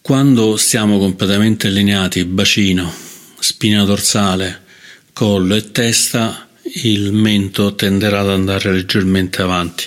Quando 0.00 0.56
stiamo 0.56 0.98
completamente 0.98 1.68
allineati 1.68 2.24
bacino, 2.24 2.92
spina 3.38 3.84
dorsale, 3.84 4.62
collo 5.12 5.54
e 5.54 5.70
testa, 5.70 6.48
il 6.74 7.12
mento 7.12 7.74
tenderà 7.74 8.20
ad 8.20 8.30
andare 8.30 8.72
leggermente 8.72 9.42
avanti. 9.42 9.84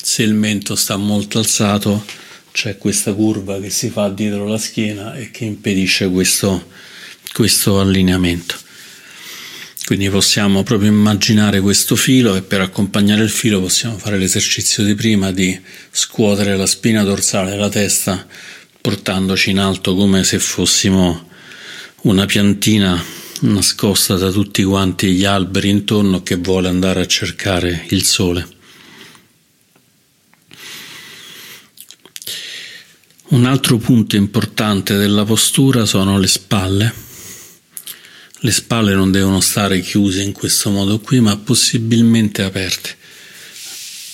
Se 0.00 0.22
il 0.22 0.34
mento 0.34 0.76
sta 0.76 0.96
molto 0.96 1.38
alzato, 1.38 2.04
c'è 2.52 2.78
questa 2.78 3.12
curva 3.12 3.60
che 3.60 3.70
si 3.70 3.90
fa 3.90 4.08
dietro 4.08 4.46
la 4.46 4.58
schiena 4.58 5.14
e 5.14 5.30
che 5.30 5.44
impedisce 5.44 6.08
questo, 6.08 6.68
questo 7.32 7.80
allineamento. 7.80 8.56
Quindi 9.84 10.10
possiamo 10.10 10.62
proprio 10.62 10.90
immaginare 10.90 11.60
questo 11.60 11.96
filo 11.96 12.36
e 12.36 12.42
per 12.42 12.60
accompagnare 12.60 13.22
il 13.22 13.30
filo 13.30 13.60
possiamo 13.60 13.96
fare 13.96 14.18
l'esercizio 14.18 14.84
di 14.84 14.94
prima 14.94 15.32
di 15.32 15.58
scuotere 15.90 16.56
la 16.56 16.66
spina 16.66 17.02
dorsale 17.04 17.54
e 17.54 17.56
la 17.56 17.70
testa 17.70 18.26
portandoci 18.80 19.50
in 19.50 19.58
alto 19.58 19.94
come 19.94 20.24
se 20.24 20.38
fossimo 20.38 21.28
una 22.02 22.26
piantina 22.26 23.02
nascosta 23.40 24.16
da 24.16 24.30
tutti 24.30 24.62
quanti 24.62 25.12
gli 25.12 25.24
alberi 25.24 25.68
intorno 25.68 26.22
che 26.22 26.36
vuole 26.36 26.68
andare 26.68 27.00
a 27.00 27.06
cercare 27.06 27.86
il 27.90 28.04
sole. 28.04 28.48
Un 33.28 33.44
altro 33.44 33.76
punto 33.78 34.16
importante 34.16 34.96
della 34.96 35.24
postura 35.24 35.84
sono 35.84 36.18
le 36.18 36.26
spalle 36.26 37.06
le 38.42 38.52
spalle 38.52 38.94
non 38.94 39.10
devono 39.10 39.40
stare 39.40 39.80
chiuse 39.80 40.22
in 40.22 40.30
questo 40.30 40.70
modo 40.70 41.00
qui, 41.00 41.18
ma 41.18 41.36
possibilmente 41.36 42.42
aperte. 42.42 42.96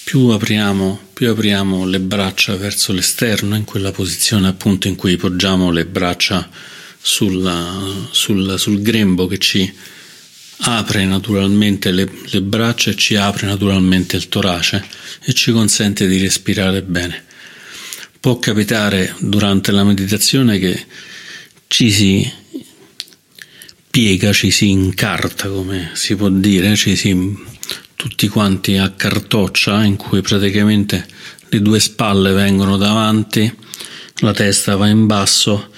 Più 0.02 0.28
apriamo, 0.28 1.08
più 1.12 1.28
apriamo 1.28 1.84
le 1.84 2.00
braccia 2.00 2.56
verso 2.56 2.94
l'esterno, 2.94 3.54
in 3.54 3.64
quella 3.64 3.92
posizione 3.92 4.48
appunto 4.48 4.88
in 4.88 4.94
cui 4.94 5.18
poggiamo 5.18 5.70
le 5.70 5.84
braccia 5.84 6.48
sulla, 7.06 8.08
sul, 8.12 8.58
sul 8.58 8.80
grembo 8.80 9.26
che 9.26 9.36
ci 9.36 9.70
apre 10.60 11.04
naturalmente 11.04 11.90
le, 11.90 12.10
le 12.24 12.40
braccia 12.40 12.90
e 12.90 12.96
ci 12.96 13.14
apre 13.14 13.46
naturalmente 13.46 14.16
il 14.16 14.30
torace 14.30 14.82
e 15.22 15.34
ci 15.34 15.52
consente 15.52 16.06
di 16.06 16.16
respirare 16.16 16.82
bene. 16.82 17.24
Può 18.18 18.38
capitare 18.38 19.14
durante 19.18 19.70
la 19.70 19.84
meditazione 19.84 20.58
che 20.58 20.86
ci 21.66 21.90
si 21.90 22.32
piega, 23.90 24.32
ci 24.32 24.50
si 24.50 24.70
incarta, 24.70 25.48
come 25.48 25.90
si 25.92 26.16
può 26.16 26.30
dire, 26.30 26.74
ci 26.74 26.96
si 26.96 27.36
tutti 27.96 28.28
quanti 28.28 28.78
a 28.78 28.92
cartoccia, 28.92 29.84
in 29.84 29.96
cui 29.96 30.22
praticamente 30.22 31.06
le 31.50 31.60
due 31.60 31.80
spalle 31.80 32.32
vengono 32.32 32.78
davanti, 32.78 33.54
la 34.20 34.32
testa 34.32 34.76
va 34.76 34.88
in 34.88 35.04
basso 35.04 35.72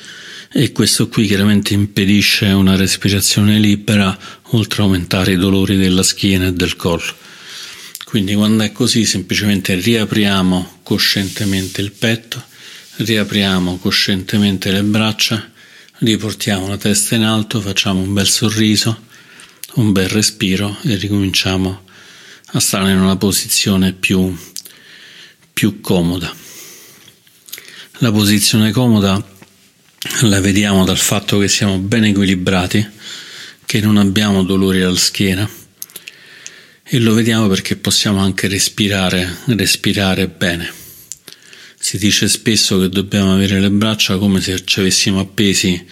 e 0.58 0.72
questo 0.72 1.08
qui 1.08 1.26
chiaramente 1.26 1.75
impedisce 1.75 2.46
una 2.46 2.76
respirazione 2.76 3.58
libera, 3.58 4.18
oltre 4.52 4.80
a 4.80 4.84
aumentare 4.86 5.32
i 5.32 5.36
dolori 5.36 5.76
della 5.76 6.02
schiena 6.02 6.46
e 6.46 6.52
del 6.54 6.76
collo. 6.76 7.14
Quindi 8.06 8.34
quando 8.34 8.64
è 8.64 8.72
così 8.72 9.04
semplicemente 9.04 9.75
riapriamo 9.75 10.78
coscientemente 10.82 11.82
il 11.82 11.92
petto, 11.92 12.42
riapriamo 12.96 13.76
coscientemente 13.76 14.70
le 14.72 14.82
braccia 14.82 15.50
riportiamo 15.98 16.68
la 16.68 16.78
testa 16.78 17.16
in 17.16 17.22
alto, 17.25 17.60
facciamo 17.60 18.00
un 18.00 18.14
bel 18.14 18.26
sorriso, 18.26 19.04
un 19.75 19.92
bel 19.92 20.08
respiro 20.08 20.78
e 20.84 20.96
ricominciamo 20.96 21.82
a 22.52 22.60
stare 22.60 22.92
in 22.92 22.98
una 22.98 23.16
posizione 23.16 23.92
più, 23.92 24.34
più 25.52 25.82
comoda. 25.82 26.34
La 27.98 28.10
posizione 28.10 28.70
comoda 28.72 29.35
la 30.22 30.40
vediamo 30.40 30.84
dal 30.84 30.98
fatto 30.98 31.38
che 31.38 31.48
siamo 31.48 31.78
ben 31.78 32.04
equilibrati, 32.04 32.86
che 33.64 33.80
non 33.80 33.96
abbiamo 33.96 34.42
dolori 34.42 34.82
alla 34.82 34.96
schiena 34.96 35.48
e 36.88 37.00
lo 37.00 37.14
vediamo 37.14 37.48
perché 37.48 37.75
possiamo 37.75 38.20
anche 38.20 38.46
respirare, 38.46 39.38
respirare 39.46 40.28
bene. 40.28 40.72
Si 41.78 41.98
dice 41.98 42.28
spesso 42.28 42.78
che 42.78 42.88
dobbiamo 42.88 43.34
avere 43.34 43.60
le 43.60 43.70
braccia 43.70 44.18
come 44.18 44.40
se 44.40 44.64
ci 44.64 44.80
avessimo 44.80 45.18
appesi 45.18 45.84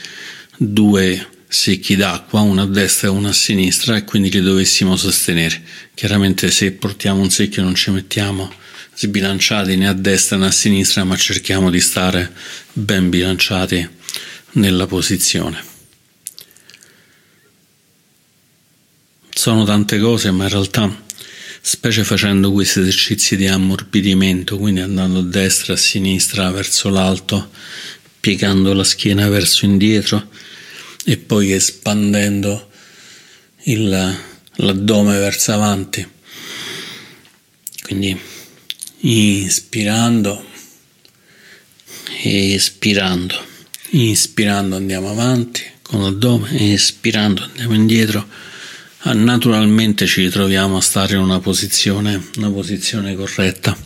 due 0.56 1.28
secchi 1.49 1.97
d'acqua, 1.97 2.40
una 2.40 2.62
a 2.62 2.66
destra 2.66 3.09
e 3.09 3.11
una 3.11 3.30
a 3.30 3.33
sinistra, 3.33 3.97
e 3.97 4.04
quindi 4.04 4.30
li 4.30 4.40
dovessimo 4.40 4.97
sostenere. 4.97 5.62
Chiaramente 5.94 6.50
se 6.50 6.73
portiamo 6.73 7.21
un 7.21 7.30
secchio 7.30 7.62
non 7.62 7.75
ci 7.75 7.90
mettiamo 7.90 8.52
sbilanciati 8.94 9.76
né 9.76 9.88
a 9.88 9.92
destra 9.92 10.37
né 10.37 10.47
a 10.47 10.52
sinistra, 10.52 11.02
ma 11.02 11.16
cerchiamo 11.16 11.71
di 11.71 11.80
stare 11.80 12.33
ben 12.73 13.09
bilanciati 13.09 13.88
nella 14.54 14.87
posizione. 14.87 15.62
Sono 19.30 19.64
tante 19.64 19.99
cose, 19.99 20.30
ma 20.30 20.44
in 20.44 20.50
realtà 20.50 21.02
specie 21.61 22.04
facendo 22.04 22.52
questi 22.52 22.80
esercizi 22.80 23.37
di 23.37 23.46
ammorbidimento, 23.46 24.58
quindi 24.58 24.80
andando 24.80 25.20
a 25.20 25.23
destra 25.23 25.75
a 25.75 25.78
sinistra 25.78 26.50
verso 26.50 26.88
l'alto, 26.88 27.50
piegando 28.20 28.73
la 28.73 28.84
schiena 28.84 29.28
verso 29.28 29.64
indietro 29.64 30.28
e 31.04 31.16
poi 31.16 31.52
espandendo 31.52 32.70
il, 33.64 34.18
l'addome 34.56 35.18
verso 35.18 35.52
avanti. 35.52 36.06
Quindi 37.82 38.18
inspirando 39.00 40.44
e 42.23 42.54
espirando. 42.54 43.52
Inspirando 43.96 44.74
andiamo 44.74 45.08
avanti 45.08 45.62
con 45.80 46.02
l'addome, 46.02 46.72
espirando 46.72 47.44
andiamo 47.44 47.74
indietro. 47.74 48.26
Ah, 49.02 49.12
naturalmente 49.12 50.04
ci 50.06 50.22
ritroviamo 50.22 50.78
a 50.78 50.80
stare 50.80 51.14
in 51.14 51.20
una 51.20 51.38
posizione, 51.38 52.20
una 52.38 52.50
posizione 52.50 53.14
corretta. 53.14 53.76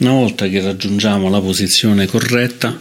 Una 0.00 0.10
volta 0.10 0.46
che 0.48 0.60
raggiungiamo 0.60 1.30
la 1.30 1.40
posizione 1.40 2.04
corretta, 2.04 2.76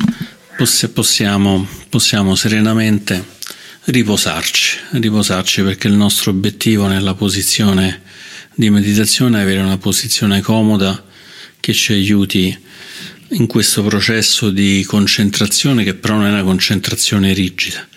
possiamo, 0.91 1.65
possiamo 1.87 2.35
serenamente 2.35 3.23
riposarci, 3.85 4.77
riposarci 4.89 5.61
perché 5.61 5.87
il 5.87 5.93
nostro 5.93 6.31
obiettivo 6.31 6.87
nella 6.87 7.13
posizione 7.13 8.01
di 8.53 8.69
meditazione 8.69 9.39
è 9.39 9.41
avere 9.43 9.61
una 9.61 9.77
posizione 9.77 10.41
comoda 10.41 11.01
che 11.61 11.71
ci 11.71 11.93
aiuti 11.93 12.63
in 13.29 13.47
questo 13.47 13.83
processo 13.83 14.49
di 14.49 14.83
concentrazione 14.87 15.83
che 15.83 15.95
però 15.95 16.15
non 16.15 16.27
è 16.27 16.31
una 16.31 16.43
concentrazione 16.43 17.33
rigida, 17.33 17.87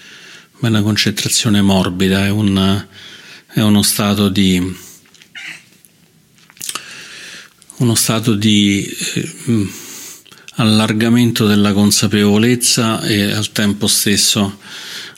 ma 0.59 0.69
è 0.69 0.71
una 0.71 0.83
concentrazione 0.83 1.61
morbida, 1.61 2.25
è, 2.25 2.31
un, 2.31 2.87
è 3.47 3.61
uno 3.61 3.83
stato 3.83 4.29
di 4.29 4.87
uno 7.79 7.95
stato 7.95 8.35
di 8.35 8.85
eh, 9.15 9.69
allargamento 10.57 11.47
della 11.47 11.73
consapevolezza 11.73 13.03
e 13.03 13.31
al 13.31 13.53
tempo 13.53 13.87
stesso 13.87 14.59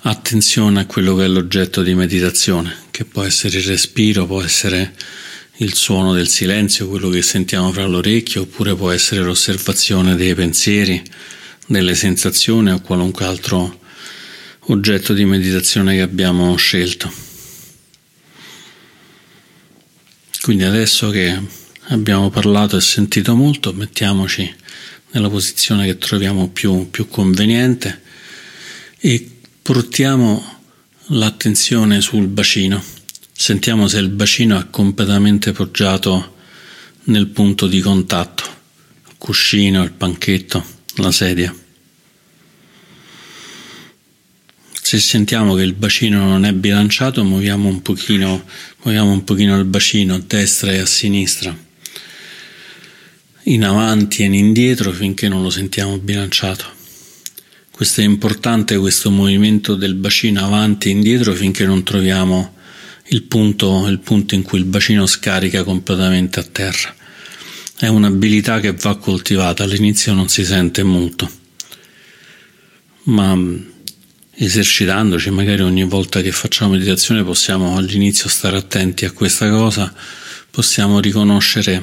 attenzione 0.03 0.81
a 0.81 0.87
quello 0.87 1.15
che 1.15 1.25
è 1.25 1.29
l'oggetto 1.29 1.83
di 1.83 1.95
meditazione, 1.95 2.75
che 2.91 3.05
può 3.05 3.23
essere 3.23 3.59
il 3.59 3.65
respiro, 3.65 4.27
può 4.27 4.43
essere 4.43 4.95
il 5.61 5.75
suono 5.75 6.15
del 6.15 6.29
silenzio, 6.29 6.89
quello 6.89 7.11
che 7.11 7.21
sentiamo 7.21 7.71
fra 7.71 7.87
le 7.87 7.97
orecchie, 7.97 8.41
oppure 8.41 8.75
può 8.75 8.91
essere 8.91 9.23
l'osservazione 9.23 10.17
dei 10.17 10.35
pensieri, 10.35 11.03
delle 11.67 11.95
sensazioni 11.95 12.71
o 12.71 12.81
qualunque 12.81 13.27
altro 13.27 13.79
oggetto 14.61 15.13
di 15.13 15.25
meditazione 15.27 15.97
che 15.97 16.01
abbiamo 16.01 16.57
scelto. 16.57 17.13
Quindi 20.41 20.65
adesso 20.65 21.11
che 21.11 21.39
abbiamo 21.89 22.31
parlato 22.31 22.79
e 22.79 22.81
sentito 22.81 23.35
molto, 23.35 23.75
mettiamoci 23.75 24.55
nella 25.11 25.29
posizione 25.29 25.85
che 25.85 25.99
troviamo 25.99 26.49
più, 26.49 26.89
più 26.89 27.07
conveniente 27.07 28.01
e 28.99 29.31
portiamo 29.61 30.59
l'attenzione 31.09 32.01
sul 32.01 32.29
bacino 32.29 33.00
Sentiamo 33.43 33.89
se 33.89 33.97
il 33.97 34.11
bacino 34.11 34.61
è 34.61 34.67
completamente 34.69 35.53
poggiato 35.53 36.37
nel 37.05 37.29
punto 37.29 37.69
di 37.69 37.81
contatto, 37.81 38.43
il 39.09 39.15
cuscino, 39.17 39.83
il 39.83 39.93
panchetto, 39.93 40.63
la 40.97 41.11
sedia. 41.11 41.57
Se 44.83 44.99
sentiamo 45.01 45.55
che 45.55 45.63
il 45.63 45.73
bacino 45.73 46.27
non 46.27 46.45
è 46.45 46.53
bilanciato, 46.53 47.25
muoviamo 47.25 47.67
un 47.67 47.81
pochino, 47.81 48.45
muoviamo 48.83 49.11
un 49.11 49.25
pochino 49.25 49.59
il 49.59 49.65
bacino 49.65 50.17
a 50.17 50.21
destra 50.21 50.73
e 50.73 50.81
a 50.81 50.87
sinistra, 50.87 51.57
in 53.45 53.65
avanti 53.65 54.21
e 54.21 54.27
in 54.27 54.35
indietro 54.35 54.93
finché 54.93 55.29
non 55.29 55.43
lo 55.43 55.49
sentiamo 55.49 55.97
bilanciato. 55.97 56.67
Questo 57.71 58.03
è 58.03 58.05
importante, 58.05 58.77
questo 58.77 59.11
movimento 59.11 59.77
del 59.77 59.95
bacino 59.95 60.45
avanti 60.45 60.89
e 60.89 60.93
indietro 60.93 61.33
finché 61.33 61.65
non 61.65 61.83
troviamo 61.83 62.59
il 63.11 63.23
punto, 63.23 63.87
il 63.89 63.99
punto 63.99 64.35
in 64.35 64.43
cui 64.43 64.59
il 64.59 64.65
bacino 64.65 65.07
scarica 65.07 65.65
completamente 65.65 66.41
a 66.41 66.45
terra. 66.45 66.95
È 67.77 67.87
un'abilità 67.87 68.61
che 68.61 68.73
va 68.73 68.97
coltivata, 68.97 69.65
all'inizio 69.65 70.13
non 70.13 70.29
si 70.29 70.45
sente 70.45 70.83
molto, 70.83 71.31
ma 73.05 73.35
mm, 73.35 73.57
esercitandoci, 74.35 75.31
magari 75.31 75.63
ogni 75.63 75.85
volta 75.85 76.21
che 76.21 76.31
facciamo 76.31 76.73
meditazione 76.73 77.25
possiamo 77.25 77.77
all'inizio 77.77 78.29
stare 78.29 78.57
attenti 78.57 79.05
a 79.05 79.13
questa 79.13 79.49
cosa, 79.49 79.93
possiamo 80.51 81.01
riconoscere 81.01 81.83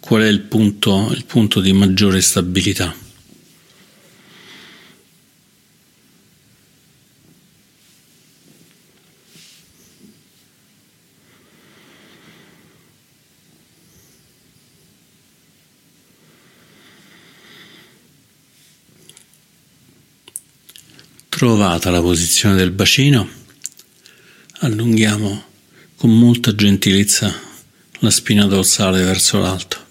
qual 0.00 0.22
è 0.22 0.28
il 0.28 0.40
punto, 0.40 1.10
il 1.14 1.24
punto 1.24 1.60
di 1.60 1.72
maggiore 1.72 2.20
stabilità. 2.20 2.94
Trovata 21.42 21.90
la 21.90 22.00
posizione 22.00 22.54
del 22.54 22.70
bacino, 22.70 23.28
allunghiamo 24.60 25.44
con 25.96 26.16
molta 26.16 26.54
gentilezza 26.54 27.34
la 27.98 28.10
spina 28.10 28.46
dorsale 28.46 29.02
verso 29.02 29.40
l'alto. 29.40 29.84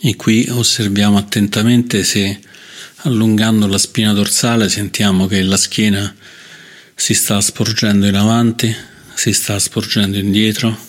E 0.00 0.16
qui 0.16 0.48
osserviamo 0.48 1.18
attentamente 1.18 2.04
se 2.04 2.40
allungando 3.02 3.66
la 3.66 3.76
spina 3.76 4.14
dorsale 4.14 4.70
sentiamo 4.70 5.26
che 5.26 5.42
la 5.42 5.58
schiena 5.58 6.16
si 6.94 7.12
sta 7.12 7.38
sporgendo 7.42 8.06
in 8.06 8.14
avanti, 8.14 8.74
si 9.14 9.34
sta 9.34 9.58
sporgendo 9.58 10.16
indietro 10.16 10.88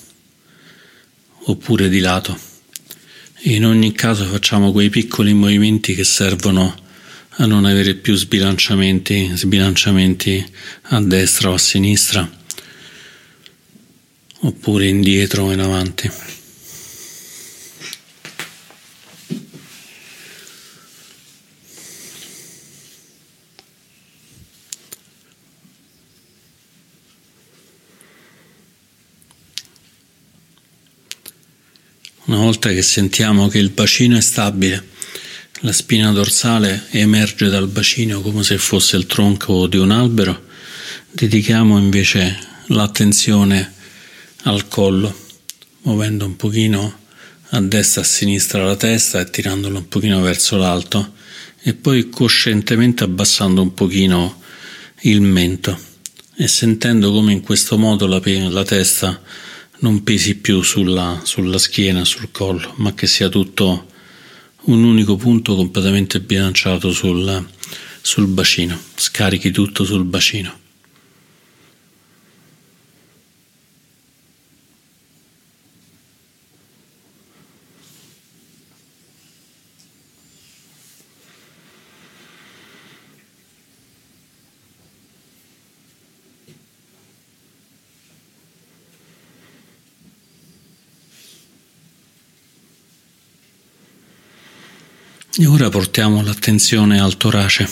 oppure 1.46 1.90
di 1.90 2.00
lato. 2.00 2.38
In 3.46 3.66
ogni 3.66 3.92
caso 3.92 4.26
facciamo 4.26 4.72
quei 4.72 4.90
piccoli 4.90 5.34
movimenti 5.34 5.96
che 5.96 6.04
servono 6.04 6.82
a 7.38 7.46
non 7.46 7.66
avere 7.66 7.96
più 7.96 8.16
sbilanciamenti, 8.16 9.32
sbilanciamenti 9.34 10.46
a 10.84 11.02
destra 11.02 11.50
o 11.50 11.54
a 11.54 11.58
sinistra, 11.58 12.30
oppure 14.42 14.88
indietro 14.88 15.46
o 15.46 15.52
in 15.52 15.60
avanti. 15.60 16.10
Una 32.26 32.38
volta 32.38 32.70
che 32.70 32.82
sentiamo 32.82 33.50
che 33.50 33.58
il 33.58 33.72
bacino 33.72 34.16
è 34.16 34.22
stabile, 34.22 34.92
la 35.60 35.74
spina 35.74 36.10
dorsale 36.14 36.86
emerge 36.92 37.50
dal 37.50 37.68
bacino 37.68 38.22
come 38.22 38.44
se 38.44 38.58
fosse 38.58 38.96
il 38.96 39.08
tronco 39.08 39.68
di 39.68 39.76
un 39.76 39.92
albero, 39.92 40.46
dedichiamo 41.12 41.78
invece 41.78 42.38
l'attenzione 42.68 43.74
al 44.44 44.70
collo, 44.70 45.14
muovendo 45.82 46.26
un 46.26 46.38
pochino 46.38 47.00
a 47.50 47.60
destra 47.60 48.00
e 48.00 48.06
a 48.06 48.08
sinistra 48.08 48.64
la 48.64 48.78
testa 48.78 49.20
e 49.20 49.30
tirandolo 49.30 49.80
un 49.80 49.88
pochino 49.90 50.22
verso 50.22 50.56
l'alto 50.56 51.16
e 51.62 51.74
poi 51.74 52.08
coscientemente 52.08 53.04
abbassando 53.04 53.62
un 53.62 53.74
pochino 53.74 54.42
il 55.02 55.20
mento 55.20 55.78
e 56.38 56.48
sentendo 56.48 57.12
come 57.12 57.34
in 57.34 57.42
questo 57.42 57.78
modo 57.78 58.08
la, 58.08 58.22
la 58.24 58.64
testa 58.64 59.22
non 59.84 60.02
pesi 60.02 60.36
più 60.36 60.62
sulla, 60.62 61.20
sulla 61.24 61.58
schiena, 61.58 62.06
sul 62.06 62.30
collo, 62.32 62.74
ma 62.78 62.94
che 62.94 63.06
sia 63.06 63.28
tutto 63.28 63.88
un 64.66 64.82
unico 64.82 65.18
punto 65.18 65.56
completamente 65.56 66.22
bilanciato 66.22 66.92
sul, 66.94 67.46
sul 68.02 68.28
bacino, 68.28 68.80
scarichi 68.96 69.52
tutto 69.52 69.84
sul 69.84 70.06
bacino. 70.06 70.62
E 95.44 95.46
ora 95.46 95.68
portiamo 95.68 96.24
l'attenzione 96.24 97.02
al 97.02 97.18
torace, 97.18 97.70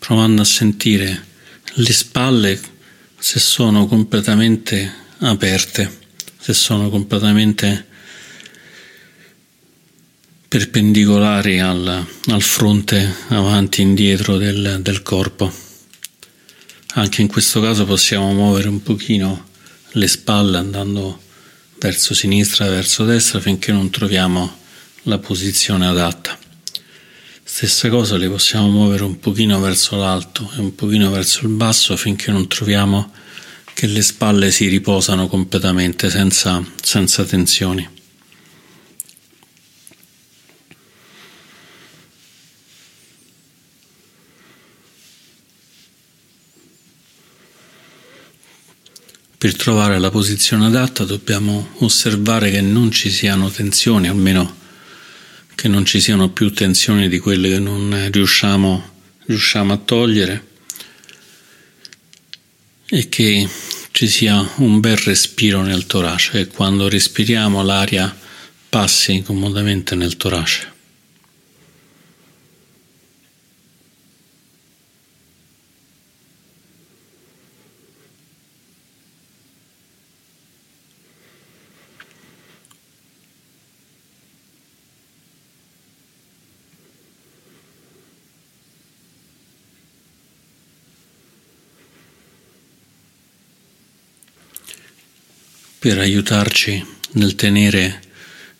provando 0.00 0.42
a 0.42 0.44
sentire 0.44 1.26
le 1.74 1.92
spalle 1.92 2.60
se 3.16 3.38
sono 3.38 3.86
completamente 3.86 4.92
aperte, 5.18 5.98
se 6.40 6.54
sono 6.54 6.90
completamente 6.90 7.86
perpendicolari 10.48 11.60
al, 11.60 12.04
al 12.26 12.42
fronte 12.42 13.14
avanti 13.28 13.80
e 13.80 13.84
indietro 13.84 14.38
del, 14.38 14.80
del 14.82 15.02
corpo. 15.02 15.52
Anche 16.94 17.22
in 17.22 17.28
questo 17.28 17.60
caso 17.60 17.84
possiamo 17.84 18.32
muovere 18.32 18.66
un 18.66 18.82
pochino 18.82 19.50
le 19.92 20.08
spalle 20.08 20.56
andando 20.56 21.22
verso 21.78 22.12
sinistra, 22.12 22.68
verso 22.68 23.04
destra 23.04 23.38
finché 23.38 23.70
non 23.70 23.88
troviamo 23.88 24.61
la 25.02 25.18
posizione 25.18 25.86
adatta. 25.86 26.38
Stessa 27.42 27.88
cosa 27.88 28.16
le 28.16 28.28
possiamo 28.28 28.68
muovere 28.68 29.04
un 29.04 29.18
pochino 29.18 29.60
verso 29.60 29.96
l'alto 29.96 30.50
e 30.56 30.60
un 30.60 30.74
pochino 30.74 31.10
verso 31.10 31.44
il 31.44 31.52
basso 31.52 31.96
finché 31.96 32.30
non 32.30 32.46
troviamo 32.46 33.12
che 33.74 33.86
le 33.86 34.02
spalle 34.02 34.50
si 34.50 34.68
riposano 34.68 35.26
completamente 35.26 36.08
senza, 36.08 36.64
senza 36.82 37.24
tensioni. 37.24 37.88
Per 49.36 49.56
trovare 49.56 49.98
la 49.98 50.10
posizione 50.10 50.66
adatta 50.66 51.02
dobbiamo 51.02 51.70
osservare 51.78 52.52
che 52.52 52.60
non 52.60 52.92
ci 52.92 53.10
siano 53.10 53.50
tensioni, 53.50 54.06
almeno 54.06 54.60
che 55.54 55.68
non 55.68 55.84
ci 55.84 56.00
siano 56.00 56.30
più 56.30 56.52
tensioni 56.52 57.08
di 57.08 57.18
quelle 57.18 57.48
che 57.48 57.58
non 57.58 58.08
riusciamo, 58.10 58.90
riusciamo 59.26 59.72
a 59.72 59.76
togliere 59.76 60.46
e 62.86 63.08
che 63.08 63.48
ci 63.92 64.06
sia 64.06 64.52
un 64.56 64.80
bel 64.80 64.96
respiro 64.96 65.62
nel 65.62 65.86
torace 65.86 66.40
e 66.40 66.46
quando 66.46 66.88
respiriamo 66.88 67.62
l'aria 67.62 68.14
passi 68.68 69.22
comodamente 69.22 69.94
nel 69.94 70.16
torace. 70.16 70.71
Per 95.82 95.98
aiutarci 95.98 96.86
nel 97.14 97.34
tenere 97.34 98.02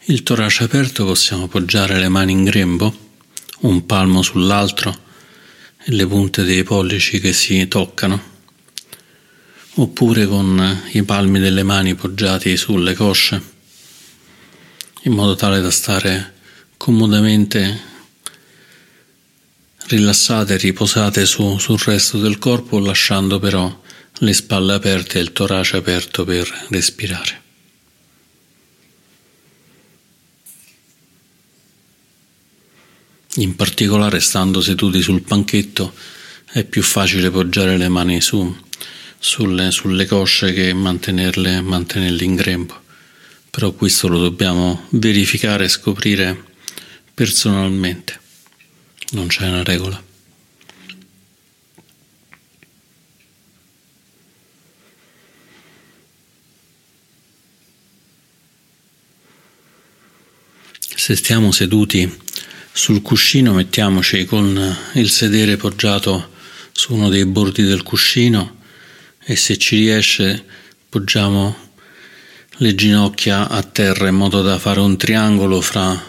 il 0.06 0.24
torace 0.24 0.64
aperto 0.64 1.04
possiamo 1.04 1.44
appoggiare 1.44 2.00
le 2.00 2.08
mani 2.08 2.32
in 2.32 2.42
grembo, 2.42 2.92
un 3.60 3.86
palmo 3.86 4.22
sull'altro 4.22 4.90
e 5.84 5.92
le 5.92 6.04
punte 6.04 6.42
dei 6.42 6.64
pollici 6.64 7.20
che 7.20 7.32
si 7.32 7.68
toccano, 7.68 8.20
oppure 9.74 10.26
con 10.26 10.82
i 10.94 11.04
palmi 11.04 11.38
delle 11.38 11.62
mani 11.62 11.94
poggiati 11.94 12.56
sulle 12.56 12.94
cosce, 12.94 13.40
in 15.02 15.12
modo 15.12 15.36
tale 15.36 15.60
da 15.60 15.70
stare 15.70 16.32
comodamente 16.76 17.80
rilassate 19.86 20.56
riposate 20.56 21.24
su, 21.24 21.56
sul 21.58 21.78
resto 21.78 22.18
del 22.18 22.38
corpo, 22.38 22.80
lasciando 22.80 23.38
però 23.38 23.80
le 24.22 24.32
spalle 24.32 24.74
aperte 24.74 25.18
e 25.18 25.22
il 25.22 25.32
torace 25.32 25.76
aperto 25.76 26.24
per 26.24 26.66
respirare. 26.68 27.40
In 33.36 33.56
particolare, 33.56 34.20
stando 34.20 34.60
seduti 34.60 35.02
sul 35.02 35.22
panchetto, 35.22 35.92
è 36.52 36.64
più 36.64 36.82
facile 36.82 37.30
poggiare 37.30 37.76
le 37.76 37.88
mani 37.88 38.20
su, 38.20 38.54
sulle, 39.18 39.72
sulle 39.72 40.06
cosce 40.06 40.52
che 40.52 40.72
mantenerle, 40.72 41.60
mantenerle 41.60 42.24
in 42.24 42.36
grembo. 42.36 42.80
Però 43.50 43.72
questo 43.72 44.06
lo 44.06 44.20
dobbiamo 44.20 44.86
verificare 44.90 45.64
e 45.64 45.68
scoprire 45.68 46.44
personalmente. 47.12 48.20
Non 49.10 49.26
c'è 49.26 49.48
una 49.48 49.64
regola. 49.64 50.11
Se 61.02 61.16
stiamo 61.16 61.50
seduti 61.50 62.08
sul 62.70 63.02
cuscino 63.02 63.52
mettiamoci 63.54 64.24
con 64.24 64.76
il 64.92 65.10
sedere 65.10 65.56
poggiato 65.56 66.30
su 66.70 66.94
uno 66.94 67.08
dei 67.08 67.26
bordi 67.26 67.64
del 67.64 67.82
cuscino 67.82 68.58
e 69.18 69.34
se 69.34 69.58
ci 69.58 69.74
riesce 69.74 70.44
poggiamo 70.88 71.70
le 72.58 72.74
ginocchia 72.76 73.48
a 73.48 73.64
terra 73.64 74.06
in 74.06 74.14
modo 74.14 74.42
da 74.42 74.60
fare 74.60 74.78
un 74.78 74.96
triangolo 74.96 75.60
fra 75.60 76.00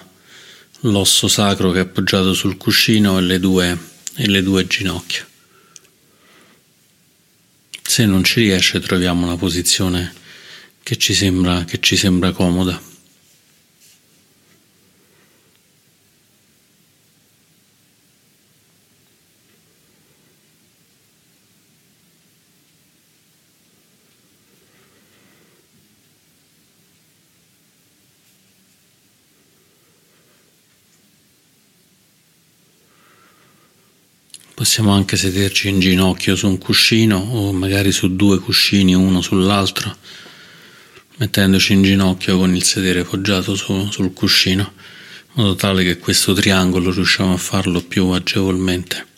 l'osso 0.81 1.27
sacro 1.27 1.71
che 1.71 1.79
è 1.79 1.81
appoggiato 1.81 2.35
sul 2.35 2.57
cuscino 2.57 3.17
e 3.17 3.21
le 3.21 3.39
due, 3.39 3.75
e 4.13 4.27
le 4.27 4.43
due 4.43 4.67
ginocchia. 4.67 5.27
Se 7.81 8.05
non 8.05 8.23
ci 8.23 8.41
riesce 8.41 8.79
troviamo 8.79 9.25
una 9.25 9.37
posizione 9.37 10.13
che 10.83 10.97
ci 10.97 11.15
sembra, 11.15 11.65
che 11.65 11.79
ci 11.79 11.97
sembra 11.97 12.31
comoda. 12.31 12.92
Possiamo 34.63 34.93
anche 34.93 35.17
sederci 35.17 35.67
in 35.67 35.81
ginocchio 35.81 36.37
su 36.37 36.47
un 36.47 36.57
cuscino 36.57 37.17
o 37.17 37.51
magari 37.51 37.91
su 37.91 38.15
due 38.15 38.39
cuscini 38.39 38.95
uno 38.95 39.19
sull'altro, 39.19 39.93
mettendoci 41.17 41.73
in 41.73 41.83
ginocchio 41.83 42.37
con 42.37 42.55
il 42.55 42.63
sedere 42.63 43.03
poggiato 43.03 43.55
su, 43.55 43.91
sul 43.91 44.13
cuscino, 44.13 44.71
in 45.33 45.43
modo 45.43 45.55
tale 45.55 45.83
che 45.83 45.97
questo 45.97 46.31
triangolo 46.31 46.93
riusciamo 46.93 47.33
a 47.33 47.37
farlo 47.37 47.81
più 47.81 48.05
agevolmente. 48.07 49.11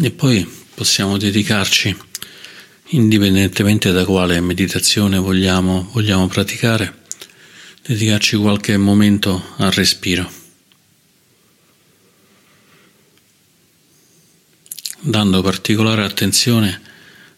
E 0.00 0.07
poi 0.18 0.44
possiamo 0.74 1.16
dedicarci, 1.16 1.96
indipendentemente 2.86 3.92
da 3.92 4.04
quale 4.04 4.40
meditazione 4.40 5.16
vogliamo, 5.16 5.90
vogliamo 5.92 6.26
praticare, 6.26 7.04
dedicarci 7.86 8.36
qualche 8.36 8.76
momento 8.76 9.54
al 9.58 9.70
respiro, 9.70 10.28
dando 15.02 15.40
particolare 15.40 16.02
attenzione 16.02 16.82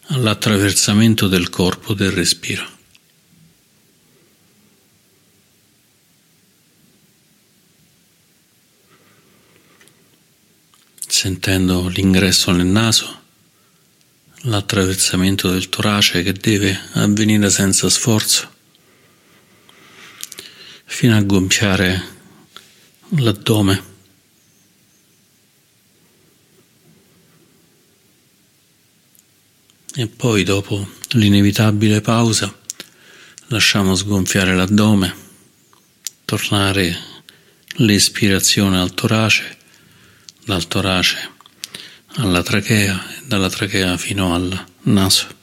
all'attraversamento 0.07 1.29
del 1.29 1.51
corpo 1.51 1.93
del 1.93 2.12
respiro. 2.12 2.80
Sentendo 11.20 11.87
l'ingresso 11.88 12.50
nel 12.50 12.64
naso, 12.64 13.20
l'attraversamento 14.44 15.50
del 15.50 15.68
torace 15.68 16.22
che 16.22 16.33
deve 16.33 16.80
avvenire 16.92 17.50
senza 17.50 17.90
sforzo, 17.90 18.50
fino 20.87 21.14
a 21.14 21.20
gonfiare 21.20 22.02
l'addome. 23.16 23.83
E 29.96 30.06
poi, 30.06 30.42
dopo 30.42 30.88
l'inevitabile 31.11 32.00
pausa, 32.00 32.50
lasciamo 33.48 33.94
sgonfiare 33.94 34.54
l'addome, 34.54 35.14
tornare 36.24 36.98
l'espirazione 37.74 38.80
al 38.80 38.94
torace, 38.94 39.59
dal 40.44 40.66
torace 40.66 41.38
alla 42.16 42.42
trachea 42.42 43.03
e 43.09 43.22
dalla 43.26 43.48
trachea 43.48 43.96
fino 43.96 44.35
al 44.35 44.64
naso. 44.83 45.39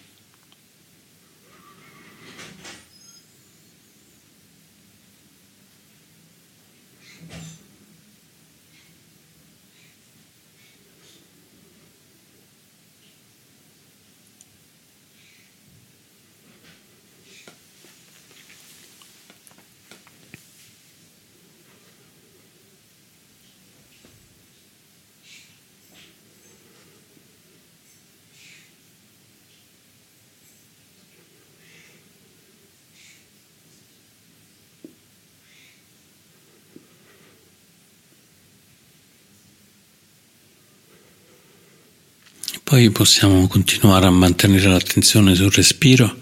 Poi 42.68 42.90
possiamo 42.90 43.48
continuare 43.48 44.08
a 44.08 44.10
mantenere 44.10 44.68
l'attenzione 44.68 45.34
sul 45.36 45.54
respiro 45.54 46.14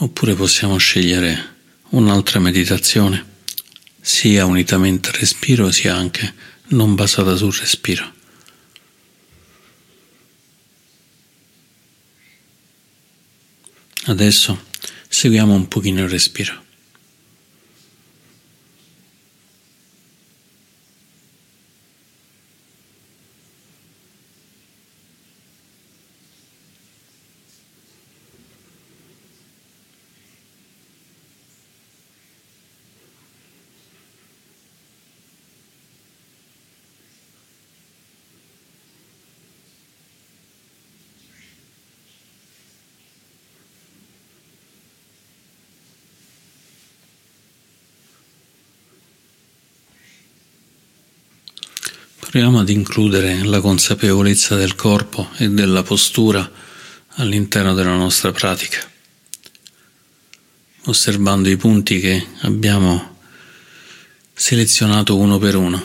oppure 0.00 0.34
possiamo 0.34 0.76
scegliere 0.76 1.56
un'altra 1.92 2.38
meditazione, 2.40 3.24
sia 3.98 4.44
unitamente 4.44 5.08
al 5.08 5.14
respiro 5.14 5.70
sia 5.70 5.96
anche 5.96 6.34
non 6.68 6.94
basata 6.94 7.34
sul 7.36 7.54
respiro. 7.54 8.12
Adesso 14.04 14.62
seguiamo 15.08 15.54
un 15.54 15.68
pochino 15.68 16.02
il 16.02 16.10
respiro. 16.10 16.64
Proviamo 52.36 52.55
ad 52.66 52.70
includere 52.70 53.44
la 53.44 53.60
consapevolezza 53.60 54.56
del 54.56 54.74
corpo 54.74 55.30
e 55.36 55.48
della 55.48 55.84
postura 55.84 56.50
all'interno 57.10 57.74
della 57.74 57.94
nostra 57.94 58.32
pratica, 58.32 58.84
osservando 60.86 61.48
i 61.48 61.56
punti 61.56 62.00
che 62.00 62.26
abbiamo 62.40 63.18
selezionato 64.34 65.16
uno 65.16 65.38
per 65.38 65.54
uno, 65.54 65.80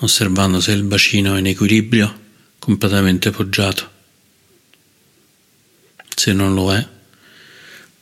osservando 0.00 0.60
se 0.60 0.72
il 0.72 0.82
bacino 0.82 1.34
è 1.34 1.38
in 1.38 1.46
equilibrio, 1.46 2.20
completamente 2.58 3.30
poggiato. 3.30 3.90
Se 6.14 6.34
non 6.34 6.52
lo 6.52 6.74
è, 6.74 6.86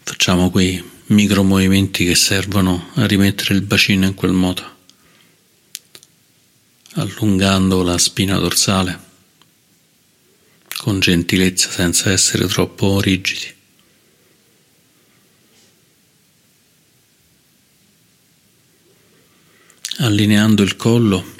facciamo 0.03 0.51
quei 0.51 0.83
micro 1.07 1.45
movimenti 1.45 2.05
che 2.05 2.17
servono 2.17 2.91
a 2.95 3.07
rimettere 3.07 3.55
il 3.55 3.63
bacino 3.63 4.07
in 4.07 4.15
quel 4.15 4.33
modo 4.33 4.78
allungando 6.95 7.83
la 7.83 7.99
spina 7.99 8.39
dorsale 8.39 9.07
con 10.79 11.01
gentilezza 11.01 11.71
senza 11.71 12.11
essere 12.11 12.47
troppo 12.47 13.01
rigidi. 13.01 13.55
Allineando 19.99 20.63
il 20.63 20.77
collo 20.77 21.37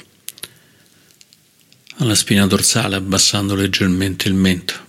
alla 1.97 2.15
spina 2.15 2.45
dorsale, 2.47 2.95
abbassando 2.95 3.55
leggermente 3.55 4.27
il 4.27 4.33
mento. 4.33 4.87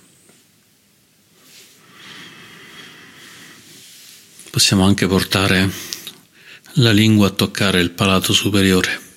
Possiamo 4.51 4.85
anche 4.85 5.07
portare 5.07 5.71
la 6.75 6.93
lingua 6.93 7.29
a 7.29 7.31
toccare 7.31 7.81
il 7.81 7.91
palato 7.91 8.33
superiore. 8.33 9.10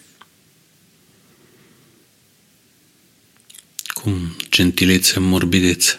Con 4.04 4.36
gentilezza 4.50 5.16
e 5.16 5.20
morbidezza. 5.20 5.98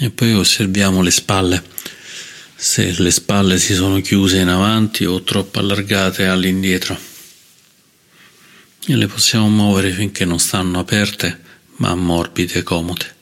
E 0.00 0.10
poi 0.10 0.34
osserviamo 0.34 1.02
le 1.02 1.10
spalle, 1.10 1.64
se 2.54 2.94
le 3.00 3.10
spalle 3.10 3.58
si 3.58 3.74
sono 3.74 4.00
chiuse 4.00 4.38
in 4.38 4.46
avanti 4.46 5.04
o 5.04 5.20
troppo 5.24 5.58
allargate 5.58 6.26
all'indietro. 6.26 6.96
E 8.86 8.94
le 8.94 9.08
possiamo 9.08 9.48
muovere 9.48 9.90
finché 9.90 10.24
non 10.24 10.38
stanno 10.38 10.78
aperte 10.78 11.42
ma 11.78 11.96
morbide 11.96 12.60
e 12.60 12.62
comode. 12.62 13.17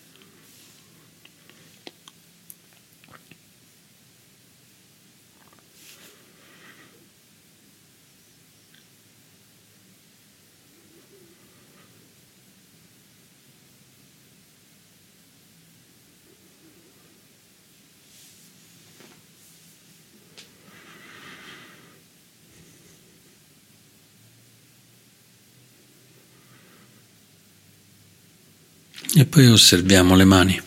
Poi 29.29 29.47
osserviamo 29.49 30.15
le 30.15 30.25
mani. 30.25 30.61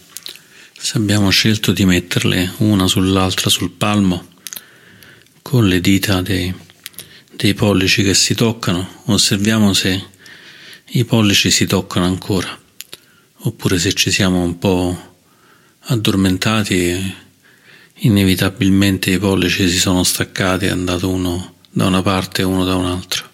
Se 0.78 0.98
abbiamo 0.98 1.30
scelto 1.30 1.72
di 1.72 1.86
metterle 1.86 2.54
una 2.58 2.88
sull'altra 2.88 3.50
sul 3.50 3.72
palmo, 3.72 4.28
con 5.41 5.67
le 5.67 5.80
dita 5.82 6.22
dei, 6.22 6.54
dei 7.32 7.54
pollici 7.54 8.04
che 8.04 8.13
si 8.13 8.36
toccano, 8.36 9.04
osserviamo 9.06 9.74
se 9.74 10.04
i 10.89 11.06
pollici 11.06 11.50
si 11.52 11.65
toccano 11.65 12.06
ancora, 12.06 12.60
oppure 13.38 13.80
se 13.80 13.93
ci 13.93 14.12
siamo 14.12 14.43
un 14.43 14.58
po' 14.60 15.15
addormentati 15.80 16.76
e 16.76 17.15
inevitabilmente 18.02 19.12
i 19.12 19.19
pollici 19.19 19.69
si 19.69 19.80
sono 19.80 20.04
staccati 20.04 20.65
è 20.65 20.69
andato 20.69 21.10
uno 21.10 21.56
da 21.69 21.86
una 21.86 22.02
parte 22.02 22.41
e 22.41 22.45
uno 22.45 22.65
da 22.65 22.76
un'altra. 22.76 23.29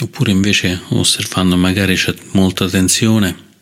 Oppure 0.00 0.32
invece 0.32 0.82
osservando 0.88 1.56
magari 1.56 1.94
c'è 1.94 2.14
molta 2.32 2.68
tensione, 2.68 3.52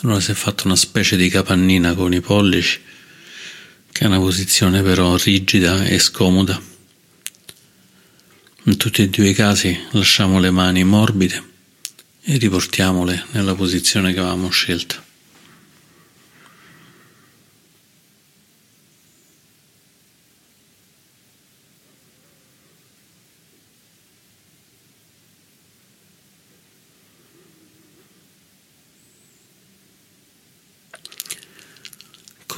allora 0.00 0.18
si 0.20 0.32
è 0.32 0.34
fatta 0.34 0.64
una 0.64 0.76
specie 0.76 1.16
di 1.16 1.28
capannina 1.28 1.94
con 1.94 2.12
i 2.12 2.20
pollici, 2.20 2.80
che 3.90 4.04
è 4.04 4.06
una 4.06 4.18
posizione 4.18 4.82
però 4.82 5.16
rigida 5.16 5.84
e 5.84 5.98
scomoda. 5.98 6.60
In 8.64 8.76
tutti 8.76 9.02
e 9.02 9.08
due 9.08 9.28
i 9.28 9.34
casi 9.34 9.78
lasciamo 9.92 10.40
le 10.40 10.50
mani 10.50 10.84
morbide 10.84 11.42
e 12.22 12.36
riportiamole 12.36 13.26
nella 13.30 13.54
posizione 13.54 14.12
che 14.12 14.18
avevamo 14.18 14.50
scelto. 14.50 15.07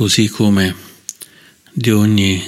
Così 0.01 0.29
come 0.31 0.75
di 1.71 1.91
ogni 1.91 2.43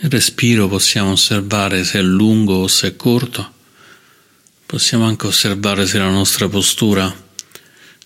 respiro 0.00 0.68
possiamo 0.68 1.12
osservare 1.12 1.82
se 1.82 2.00
è 2.00 2.02
lungo 2.02 2.56
o 2.56 2.68
se 2.68 2.88
è 2.88 2.94
corto, 2.94 3.52
possiamo 4.66 5.06
anche 5.06 5.28
osservare 5.28 5.86
se 5.86 5.96
la 5.96 6.10
nostra 6.10 6.46
postura 6.46 7.10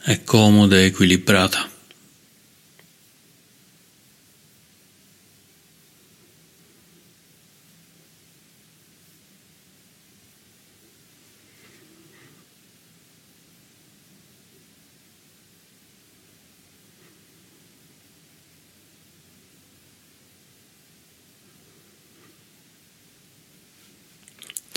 è 0.02 0.22
comoda 0.22 0.76
e 0.76 0.84
equilibrata. 0.84 1.71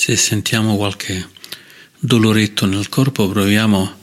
Se 0.05 0.15
sentiamo 0.17 0.75
qualche 0.75 1.29
doloretto 1.97 2.67
nel 2.67 2.89
corpo, 2.89 3.27
proviamo 3.27 3.97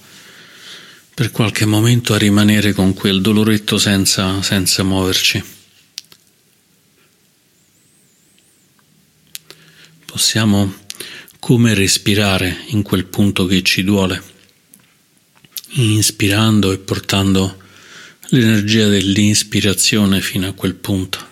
per 1.15 1.31
qualche 1.31 1.65
momento 1.65 2.13
a 2.13 2.19
rimanere 2.19 2.73
con 2.73 2.93
quel 2.93 3.21
doloretto 3.21 3.79
senza, 3.79 4.43
senza 4.43 4.83
muoverci. 4.83 5.45
Possiamo 10.05 10.75
come 11.39 11.73
respirare 11.73 12.65
in 12.71 12.83
quel 12.83 13.05
punto 13.05 13.47
che 13.47 13.63
ci 13.63 13.85
duole, 13.85 14.21
inspirando 15.75 16.73
e 16.73 16.79
portando 16.79 17.63
l'energia 18.31 18.89
dell'inspirazione 18.89 20.21
fino 20.21 20.49
a 20.49 20.53
quel 20.53 20.75
punto. 20.75 21.25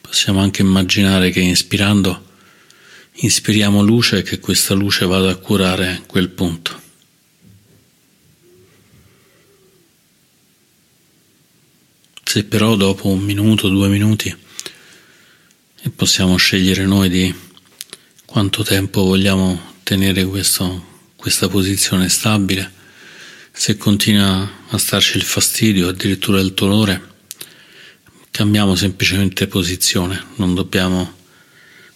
Possiamo 0.00 0.38
anche 0.38 0.62
immaginare 0.62 1.32
che 1.32 1.40
inspirando 1.40 2.28
Inspiriamo 3.12 3.82
luce 3.82 4.18
e 4.18 4.22
che 4.22 4.38
questa 4.38 4.74
luce 4.74 5.04
vada 5.04 5.30
a 5.30 5.36
curare 5.36 6.02
quel 6.06 6.30
punto. 6.30 6.80
Se 12.24 12.44
però 12.44 12.76
dopo 12.76 13.08
un 13.08 13.20
minuto, 13.20 13.68
due 13.68 13.88
minuti, 13.88 14.34
e 15.82 15.90
possiamo 15.90 16.36
scegliere 16.36 16.86
noi 16.86 17.08
di 17.08 17.34
quanto 18.24 18.62
tempo 18.62 19.02
vogliamo 19.02 19.74
tenere 19.82 20.24
questo, 20.24 20.86
questa 21.16 21.48
posizione 21.48 22.08
stabile, 22.08 22.72
se 23.50 23.76
continua 23.76 24.48
a 24.68 24.78
starci 24.78 25.16
il 25.16 25.24
fastidio, 25.24 25.88
addirittura 25.88 26.40
il 26.40 26.52
dolore, 26.52 27.08
cambiamo 28.30 28.76
semplicemente 28.76 29.48
posizione, 29.48 30.24
non 30.36 30.54
dobbiamo 30.54 31.18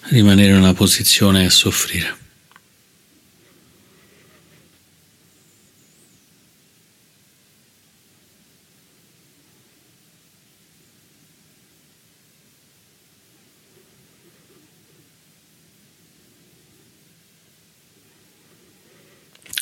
rimanere 0.09 0.51
in 0.51 0.59
una 0.59 0.75
posizione 0.75 1.45
e 1.45 1.51
soffrire. 1.51 2.23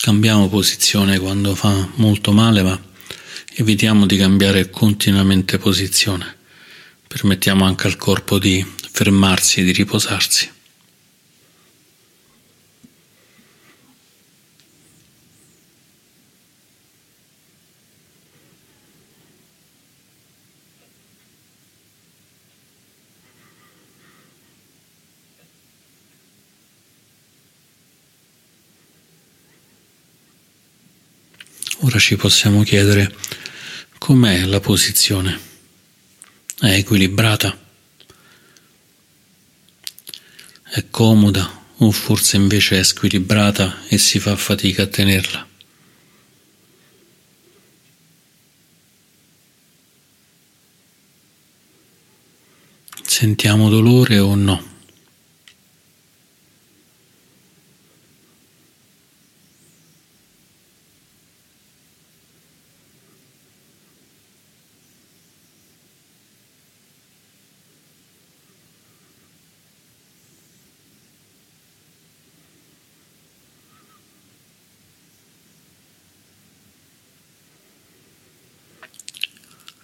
Cambiamo 0.02 0.48
posizione 0.48 1.20
quando 1.20 1.54
fa 1.54 1.88
molto 1.94 2.32
male, 2.32 2.62
ma 2.62 2.82
evitiamo 3.54 4.04
di 4.04 4.16
cambiare 4.16 4.68
continuamente 4.68 5.58
posizione. 5.58 6.38
Permettiamo 7.06 7.64
anche 7.64 7.86
al 7.86 7.96
corpo 7.96 8.40
di 8.40 8.66
fermarsi 8.92 9.64
di 9.64 9.72
riposarsi. 9.72 10.50
Ora 31.84 31.98
ci 31.98 32.16
possiamo 32.16 32.62
chiedere 32.62 33.12
com'è 33.98 34.44
la 34.44 34.60
posizione. 34.60 35.40
È 36.60 36.66
equilibrata? 36.66 37.61
È 40.74 40.88
comoda 40.88 41.64
o 41.76 41.90
forse 41.90 42.36
invece 42.36 42.78
è 42.78 42.82
squilibrata 42.82 43.86
e 43.88 43.98
si 43.98 44.18
fa 44.18 44.34
fatica 44.36 44.84
a 44.84 44.86
tenerla? 44.86 45.46
Sentiamo 53.04 53.68
dolore 53.68 54.18
o 54.18 54.34
no? 54.34 54.70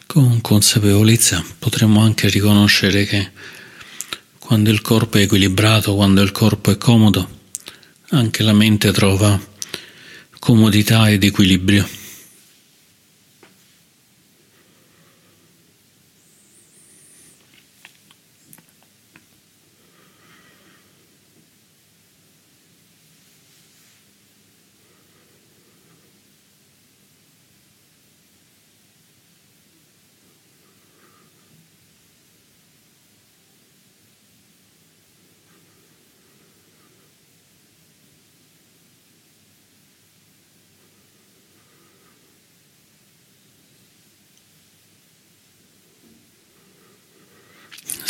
Con 0.06 0.40
consapevolezza 0.58 1.44
potremmo 1.56 2.00
anche 2.00 2.28
riconoscere 2.28 3.04
che 3.04 3.30
quando 4.40 4.70
il 4.70 4.80
corpo 4.80 5.18
è 5.18 5.20
equilibrato, 5.20 5.94
quando 5.94 6.20
il 6.20 6.32
corpo 6.32 6.72
è 6.72 6.76
comodo, 6.76 7.28
anche 8.10 8.42
la 8.42 8.52
mente 8.52 8.90
trova 8.90 9.40
comodità 10.40 11.08
ed 11.10 11.22
equilibrio. 11.22 11.86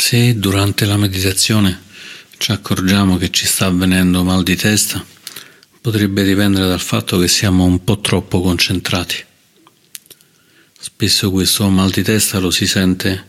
Se 0.09 0.39
durante 0.39 0.85
la 0.85 0.97
meditazione 0.97 1.83
ci 2.39 2.51
accorgiamo 2.51 3.17
che 3.17 3.29
ci 3.29 3.45
sta 3.45 3.67
avvenendo 3.67 4.23
mal 4.23 4.41
di 4.41 4.55
testa, 4.55 5.05
potrebbe 5.81 6.23
dipendere 6.23 6.67
dal 6.67 6.79
fatto 6.79 7.19
che 7.19 7.27
siamo 7.27 7.63
un 7.63 7.83
po' 7.83 7.99
troppo 7.99 8.41
concentrati. 8.41 9.23
Spesso 10.79 11.29
questo 11.29 11.69
mal 11.69 11.91
di 11.91 12.01
testa 12.01 12.39
lo 12.39 12.49
si 12.49 12.65
sente 12.65 13.27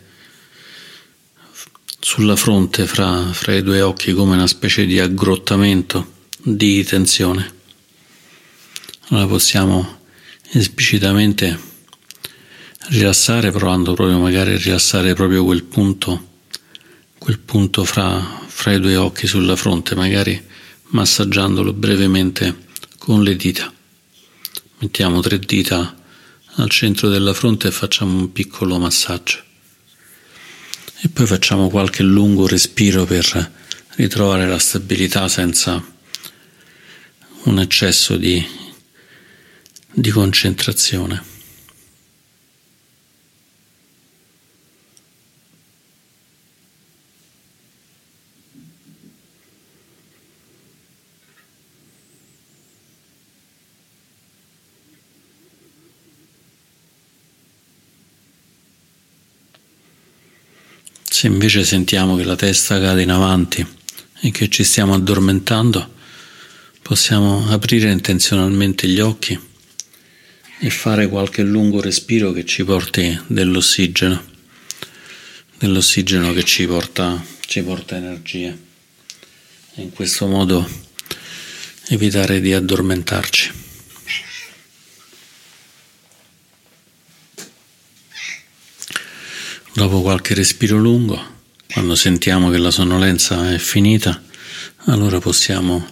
sulla 2.01 2.35
fronte 2.35 2.87
fra, 2.87 3.31
fra 3.31 3.55
i 3.55 3.63
due 3.63 3.83
occhi 3.83 4.15
come 4.15 4.37
una 4.37 4.47
specie 4.47 4.87
di 4.87 4.99
aggrottamento 4.99 6.15
di 6.39 6.83
tensione. 6.83 7.57
Allora 9.09 9.27
possiamo 9.27 9.99
esplicitamente 10.53 11.61
rilassare, 12.87 13.51
provando 13.51 13.93
proprio 13.93 14.19
magari 14.19 14.55
a 14.55 14.57
rilassare 14.57 15.13
proprio 15.13 15.45
quel 15.45 15.65
punto 15.65 16.29
quel 17.21 17.39
punto 17.39 17.85
fra, 17.85 18.47
fra 18.47 18.73
i 18.73 18.81
due 18.81 18.97
occhi 18.97 19.27
sulla 19.27 19.55
fronte, 19.55 19.95
magari 19.95 20.43
massaggiandolo 20.89 21.75
brevemente 21.75 22.65
con 22.97 23.23
le 23.23 23.37
dita. 23.37 23.71
Mettiamo 24.79 25.21
tre 25.21 25.39
dita 25.39 25.97
al 26.55 26.71
centro 26.71 27.11
della 27.11 27.35
fronte 27.35 27.69
e 27.69 27.73
facciamo 27.73 28.17
un 28.17 28.33
piccolo 28.33 28.79
massaggio. 28.79 29.39
E 31.03 31.09
poi 31.11 31.27
facciamo 31.27 31.69
qualche 31.69 32.03
lungo 32.03 32.47
respiro 32.47 33.05
per 33.05 33.53
ritrovare 33.97 34.49
la 34.49 34.59
stabilità 34.59 35.29
senza 35.29 35.85
un 37.43 37.59
eccesso 37.61 38.17
di, 38.17 38.43
di 39.93 40.11
concentrazione. 40.11 41.40
Se 61.21 61.27
invece 61.27 61.65
sentiamo 61.67 62.17
che 62.17 62.25
la 62.25 62.35
testa 62.35 62.81
cade 62.81 63.03
in 63.03 63.11
avanti 63.11 63.63
e 64.23 64.31
che 64.31 64.49
ci 64.49 64.65
stiamo 64.65 64.95
addormentando, 64.95 65.97
possiamo 66.81 67.47
aprire 67.51 67.91
intenzionalmente 67.91 68.89
gli 68.89 69.01
occhi 69.01 69.39
e 70.61 70.71
fare 70.71 71.09
qualche 71.09 71.43
lungo 71.43 71.83
respiro 71.83 72.33
che 72.33 72.47
ci 72.47 72.65
porti 72.65 73.21
dell'ossigeno, 73.27 74.25
dell'ossigeno 75.59 76.33
che 76.33 76.43
ci 76.43 76.67
porta, 76.67 77.23
ci 77.41 77.61
porta 77.65 77.97
energia. 77.97 78.57
E 79.75 79.83
in 79.83 79.91
questo 79.93 80.27
modo 80.27 80.67
evitare 81.89 82.41
di 82.41 82.55
addormentarci. 82.55 83.70
Dopo 89.73 90.03
qualche 90.03 90.35
respiro 90.35 90.79
lungo, 90.79 91.19
quando 91.73 91.95
sentiamo 91.95 92.51
che 92.51 92.59
la 92.59 92.73
sonnolenza 92.73 93.53
è 93.55 93.59
finita, 93.59 94.21
allora 94.87 95.21
possiamo, 95.21 95.87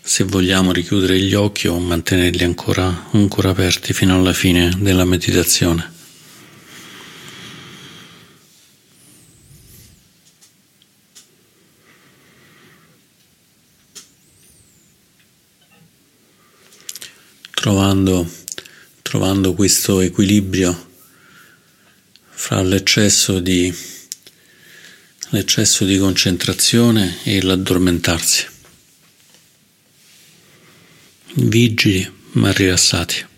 se 0.00 0.22
vogliamo, 0.22 0.70
richiudere 0.70 1.18
gli 1.18 1.34
occhi 1.34 1.66
o 1.66 1.76
mantenerli 1.78 2.44
ancora, 2.44 3.08
ancora 3.10 3.50
aperti 3.50 3.92
fino 3.92 4.14
alla 4.14 4.32
fine 4.32 4.72
della 4.78 5.04
meditazione. 5.04 5.92
Trovando, 17.50 18.30
trovando 19.02 19.52
questo 19.54 20.00
equilibrio 20.00 20.94
fra 22.46 22.62
l'eccesso 22.62 23.40
di, 23.40 23.74
l'eccesso 25.30 25.84
di 25.84 25.98
concentrazione 25.98 27.16
e 27.24 27.42
l'addormentarsi. 27.42 28.46
Vigili 31.34 32.08
ma 32.34 32.52
rilassati. 32.52 33.34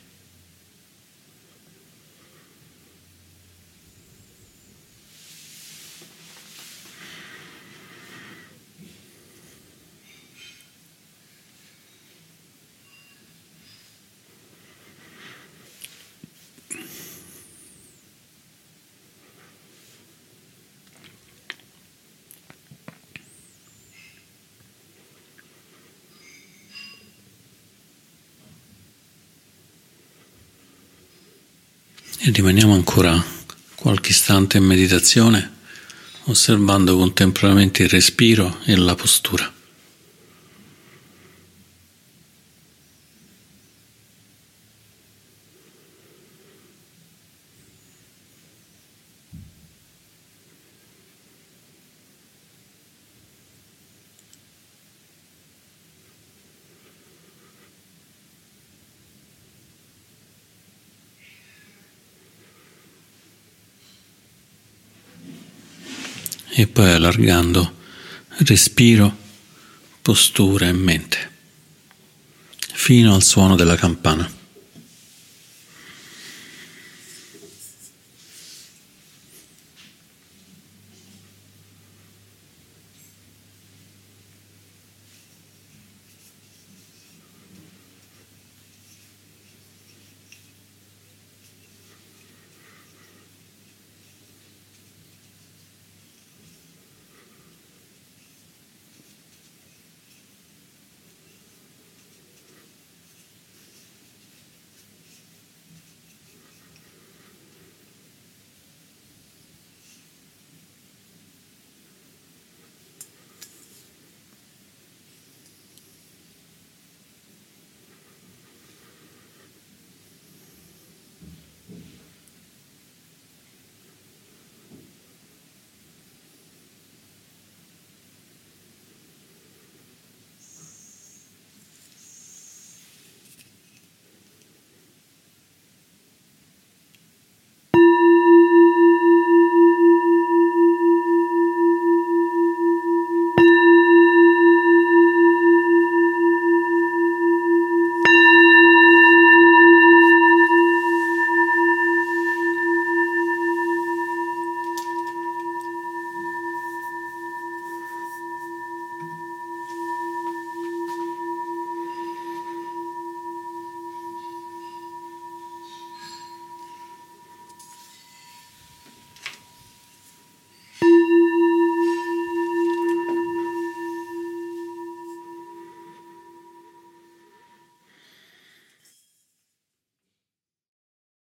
E 32.20 32.32
rimaniamo 32.48 32.72
ancora 32.72 33.22
qualche 33.74 34.12
istante 34.12 34.56
in 34.56 34.64
meditazione, 34.64 35.56
osservando 36.24 36.96
contemporaneamente 36.96 37.82
il 37.82 37.90
respiro 37.90 38.60
e 38.64 38.74
la 38.74 38.94
postura. 38.94 39.52
E 66.60 66.66
poi 66.66 66.90
allargando 66.90 67.72
respiro, 68.38 69.16
postura 70.02 70.66
e 70.66 70.72
mente 70.72 71.30
fino 72.72 73.14
al 73.14 73.22
suono 73.22 73.54
della 73.54 73.76
campana. 73.76 74.28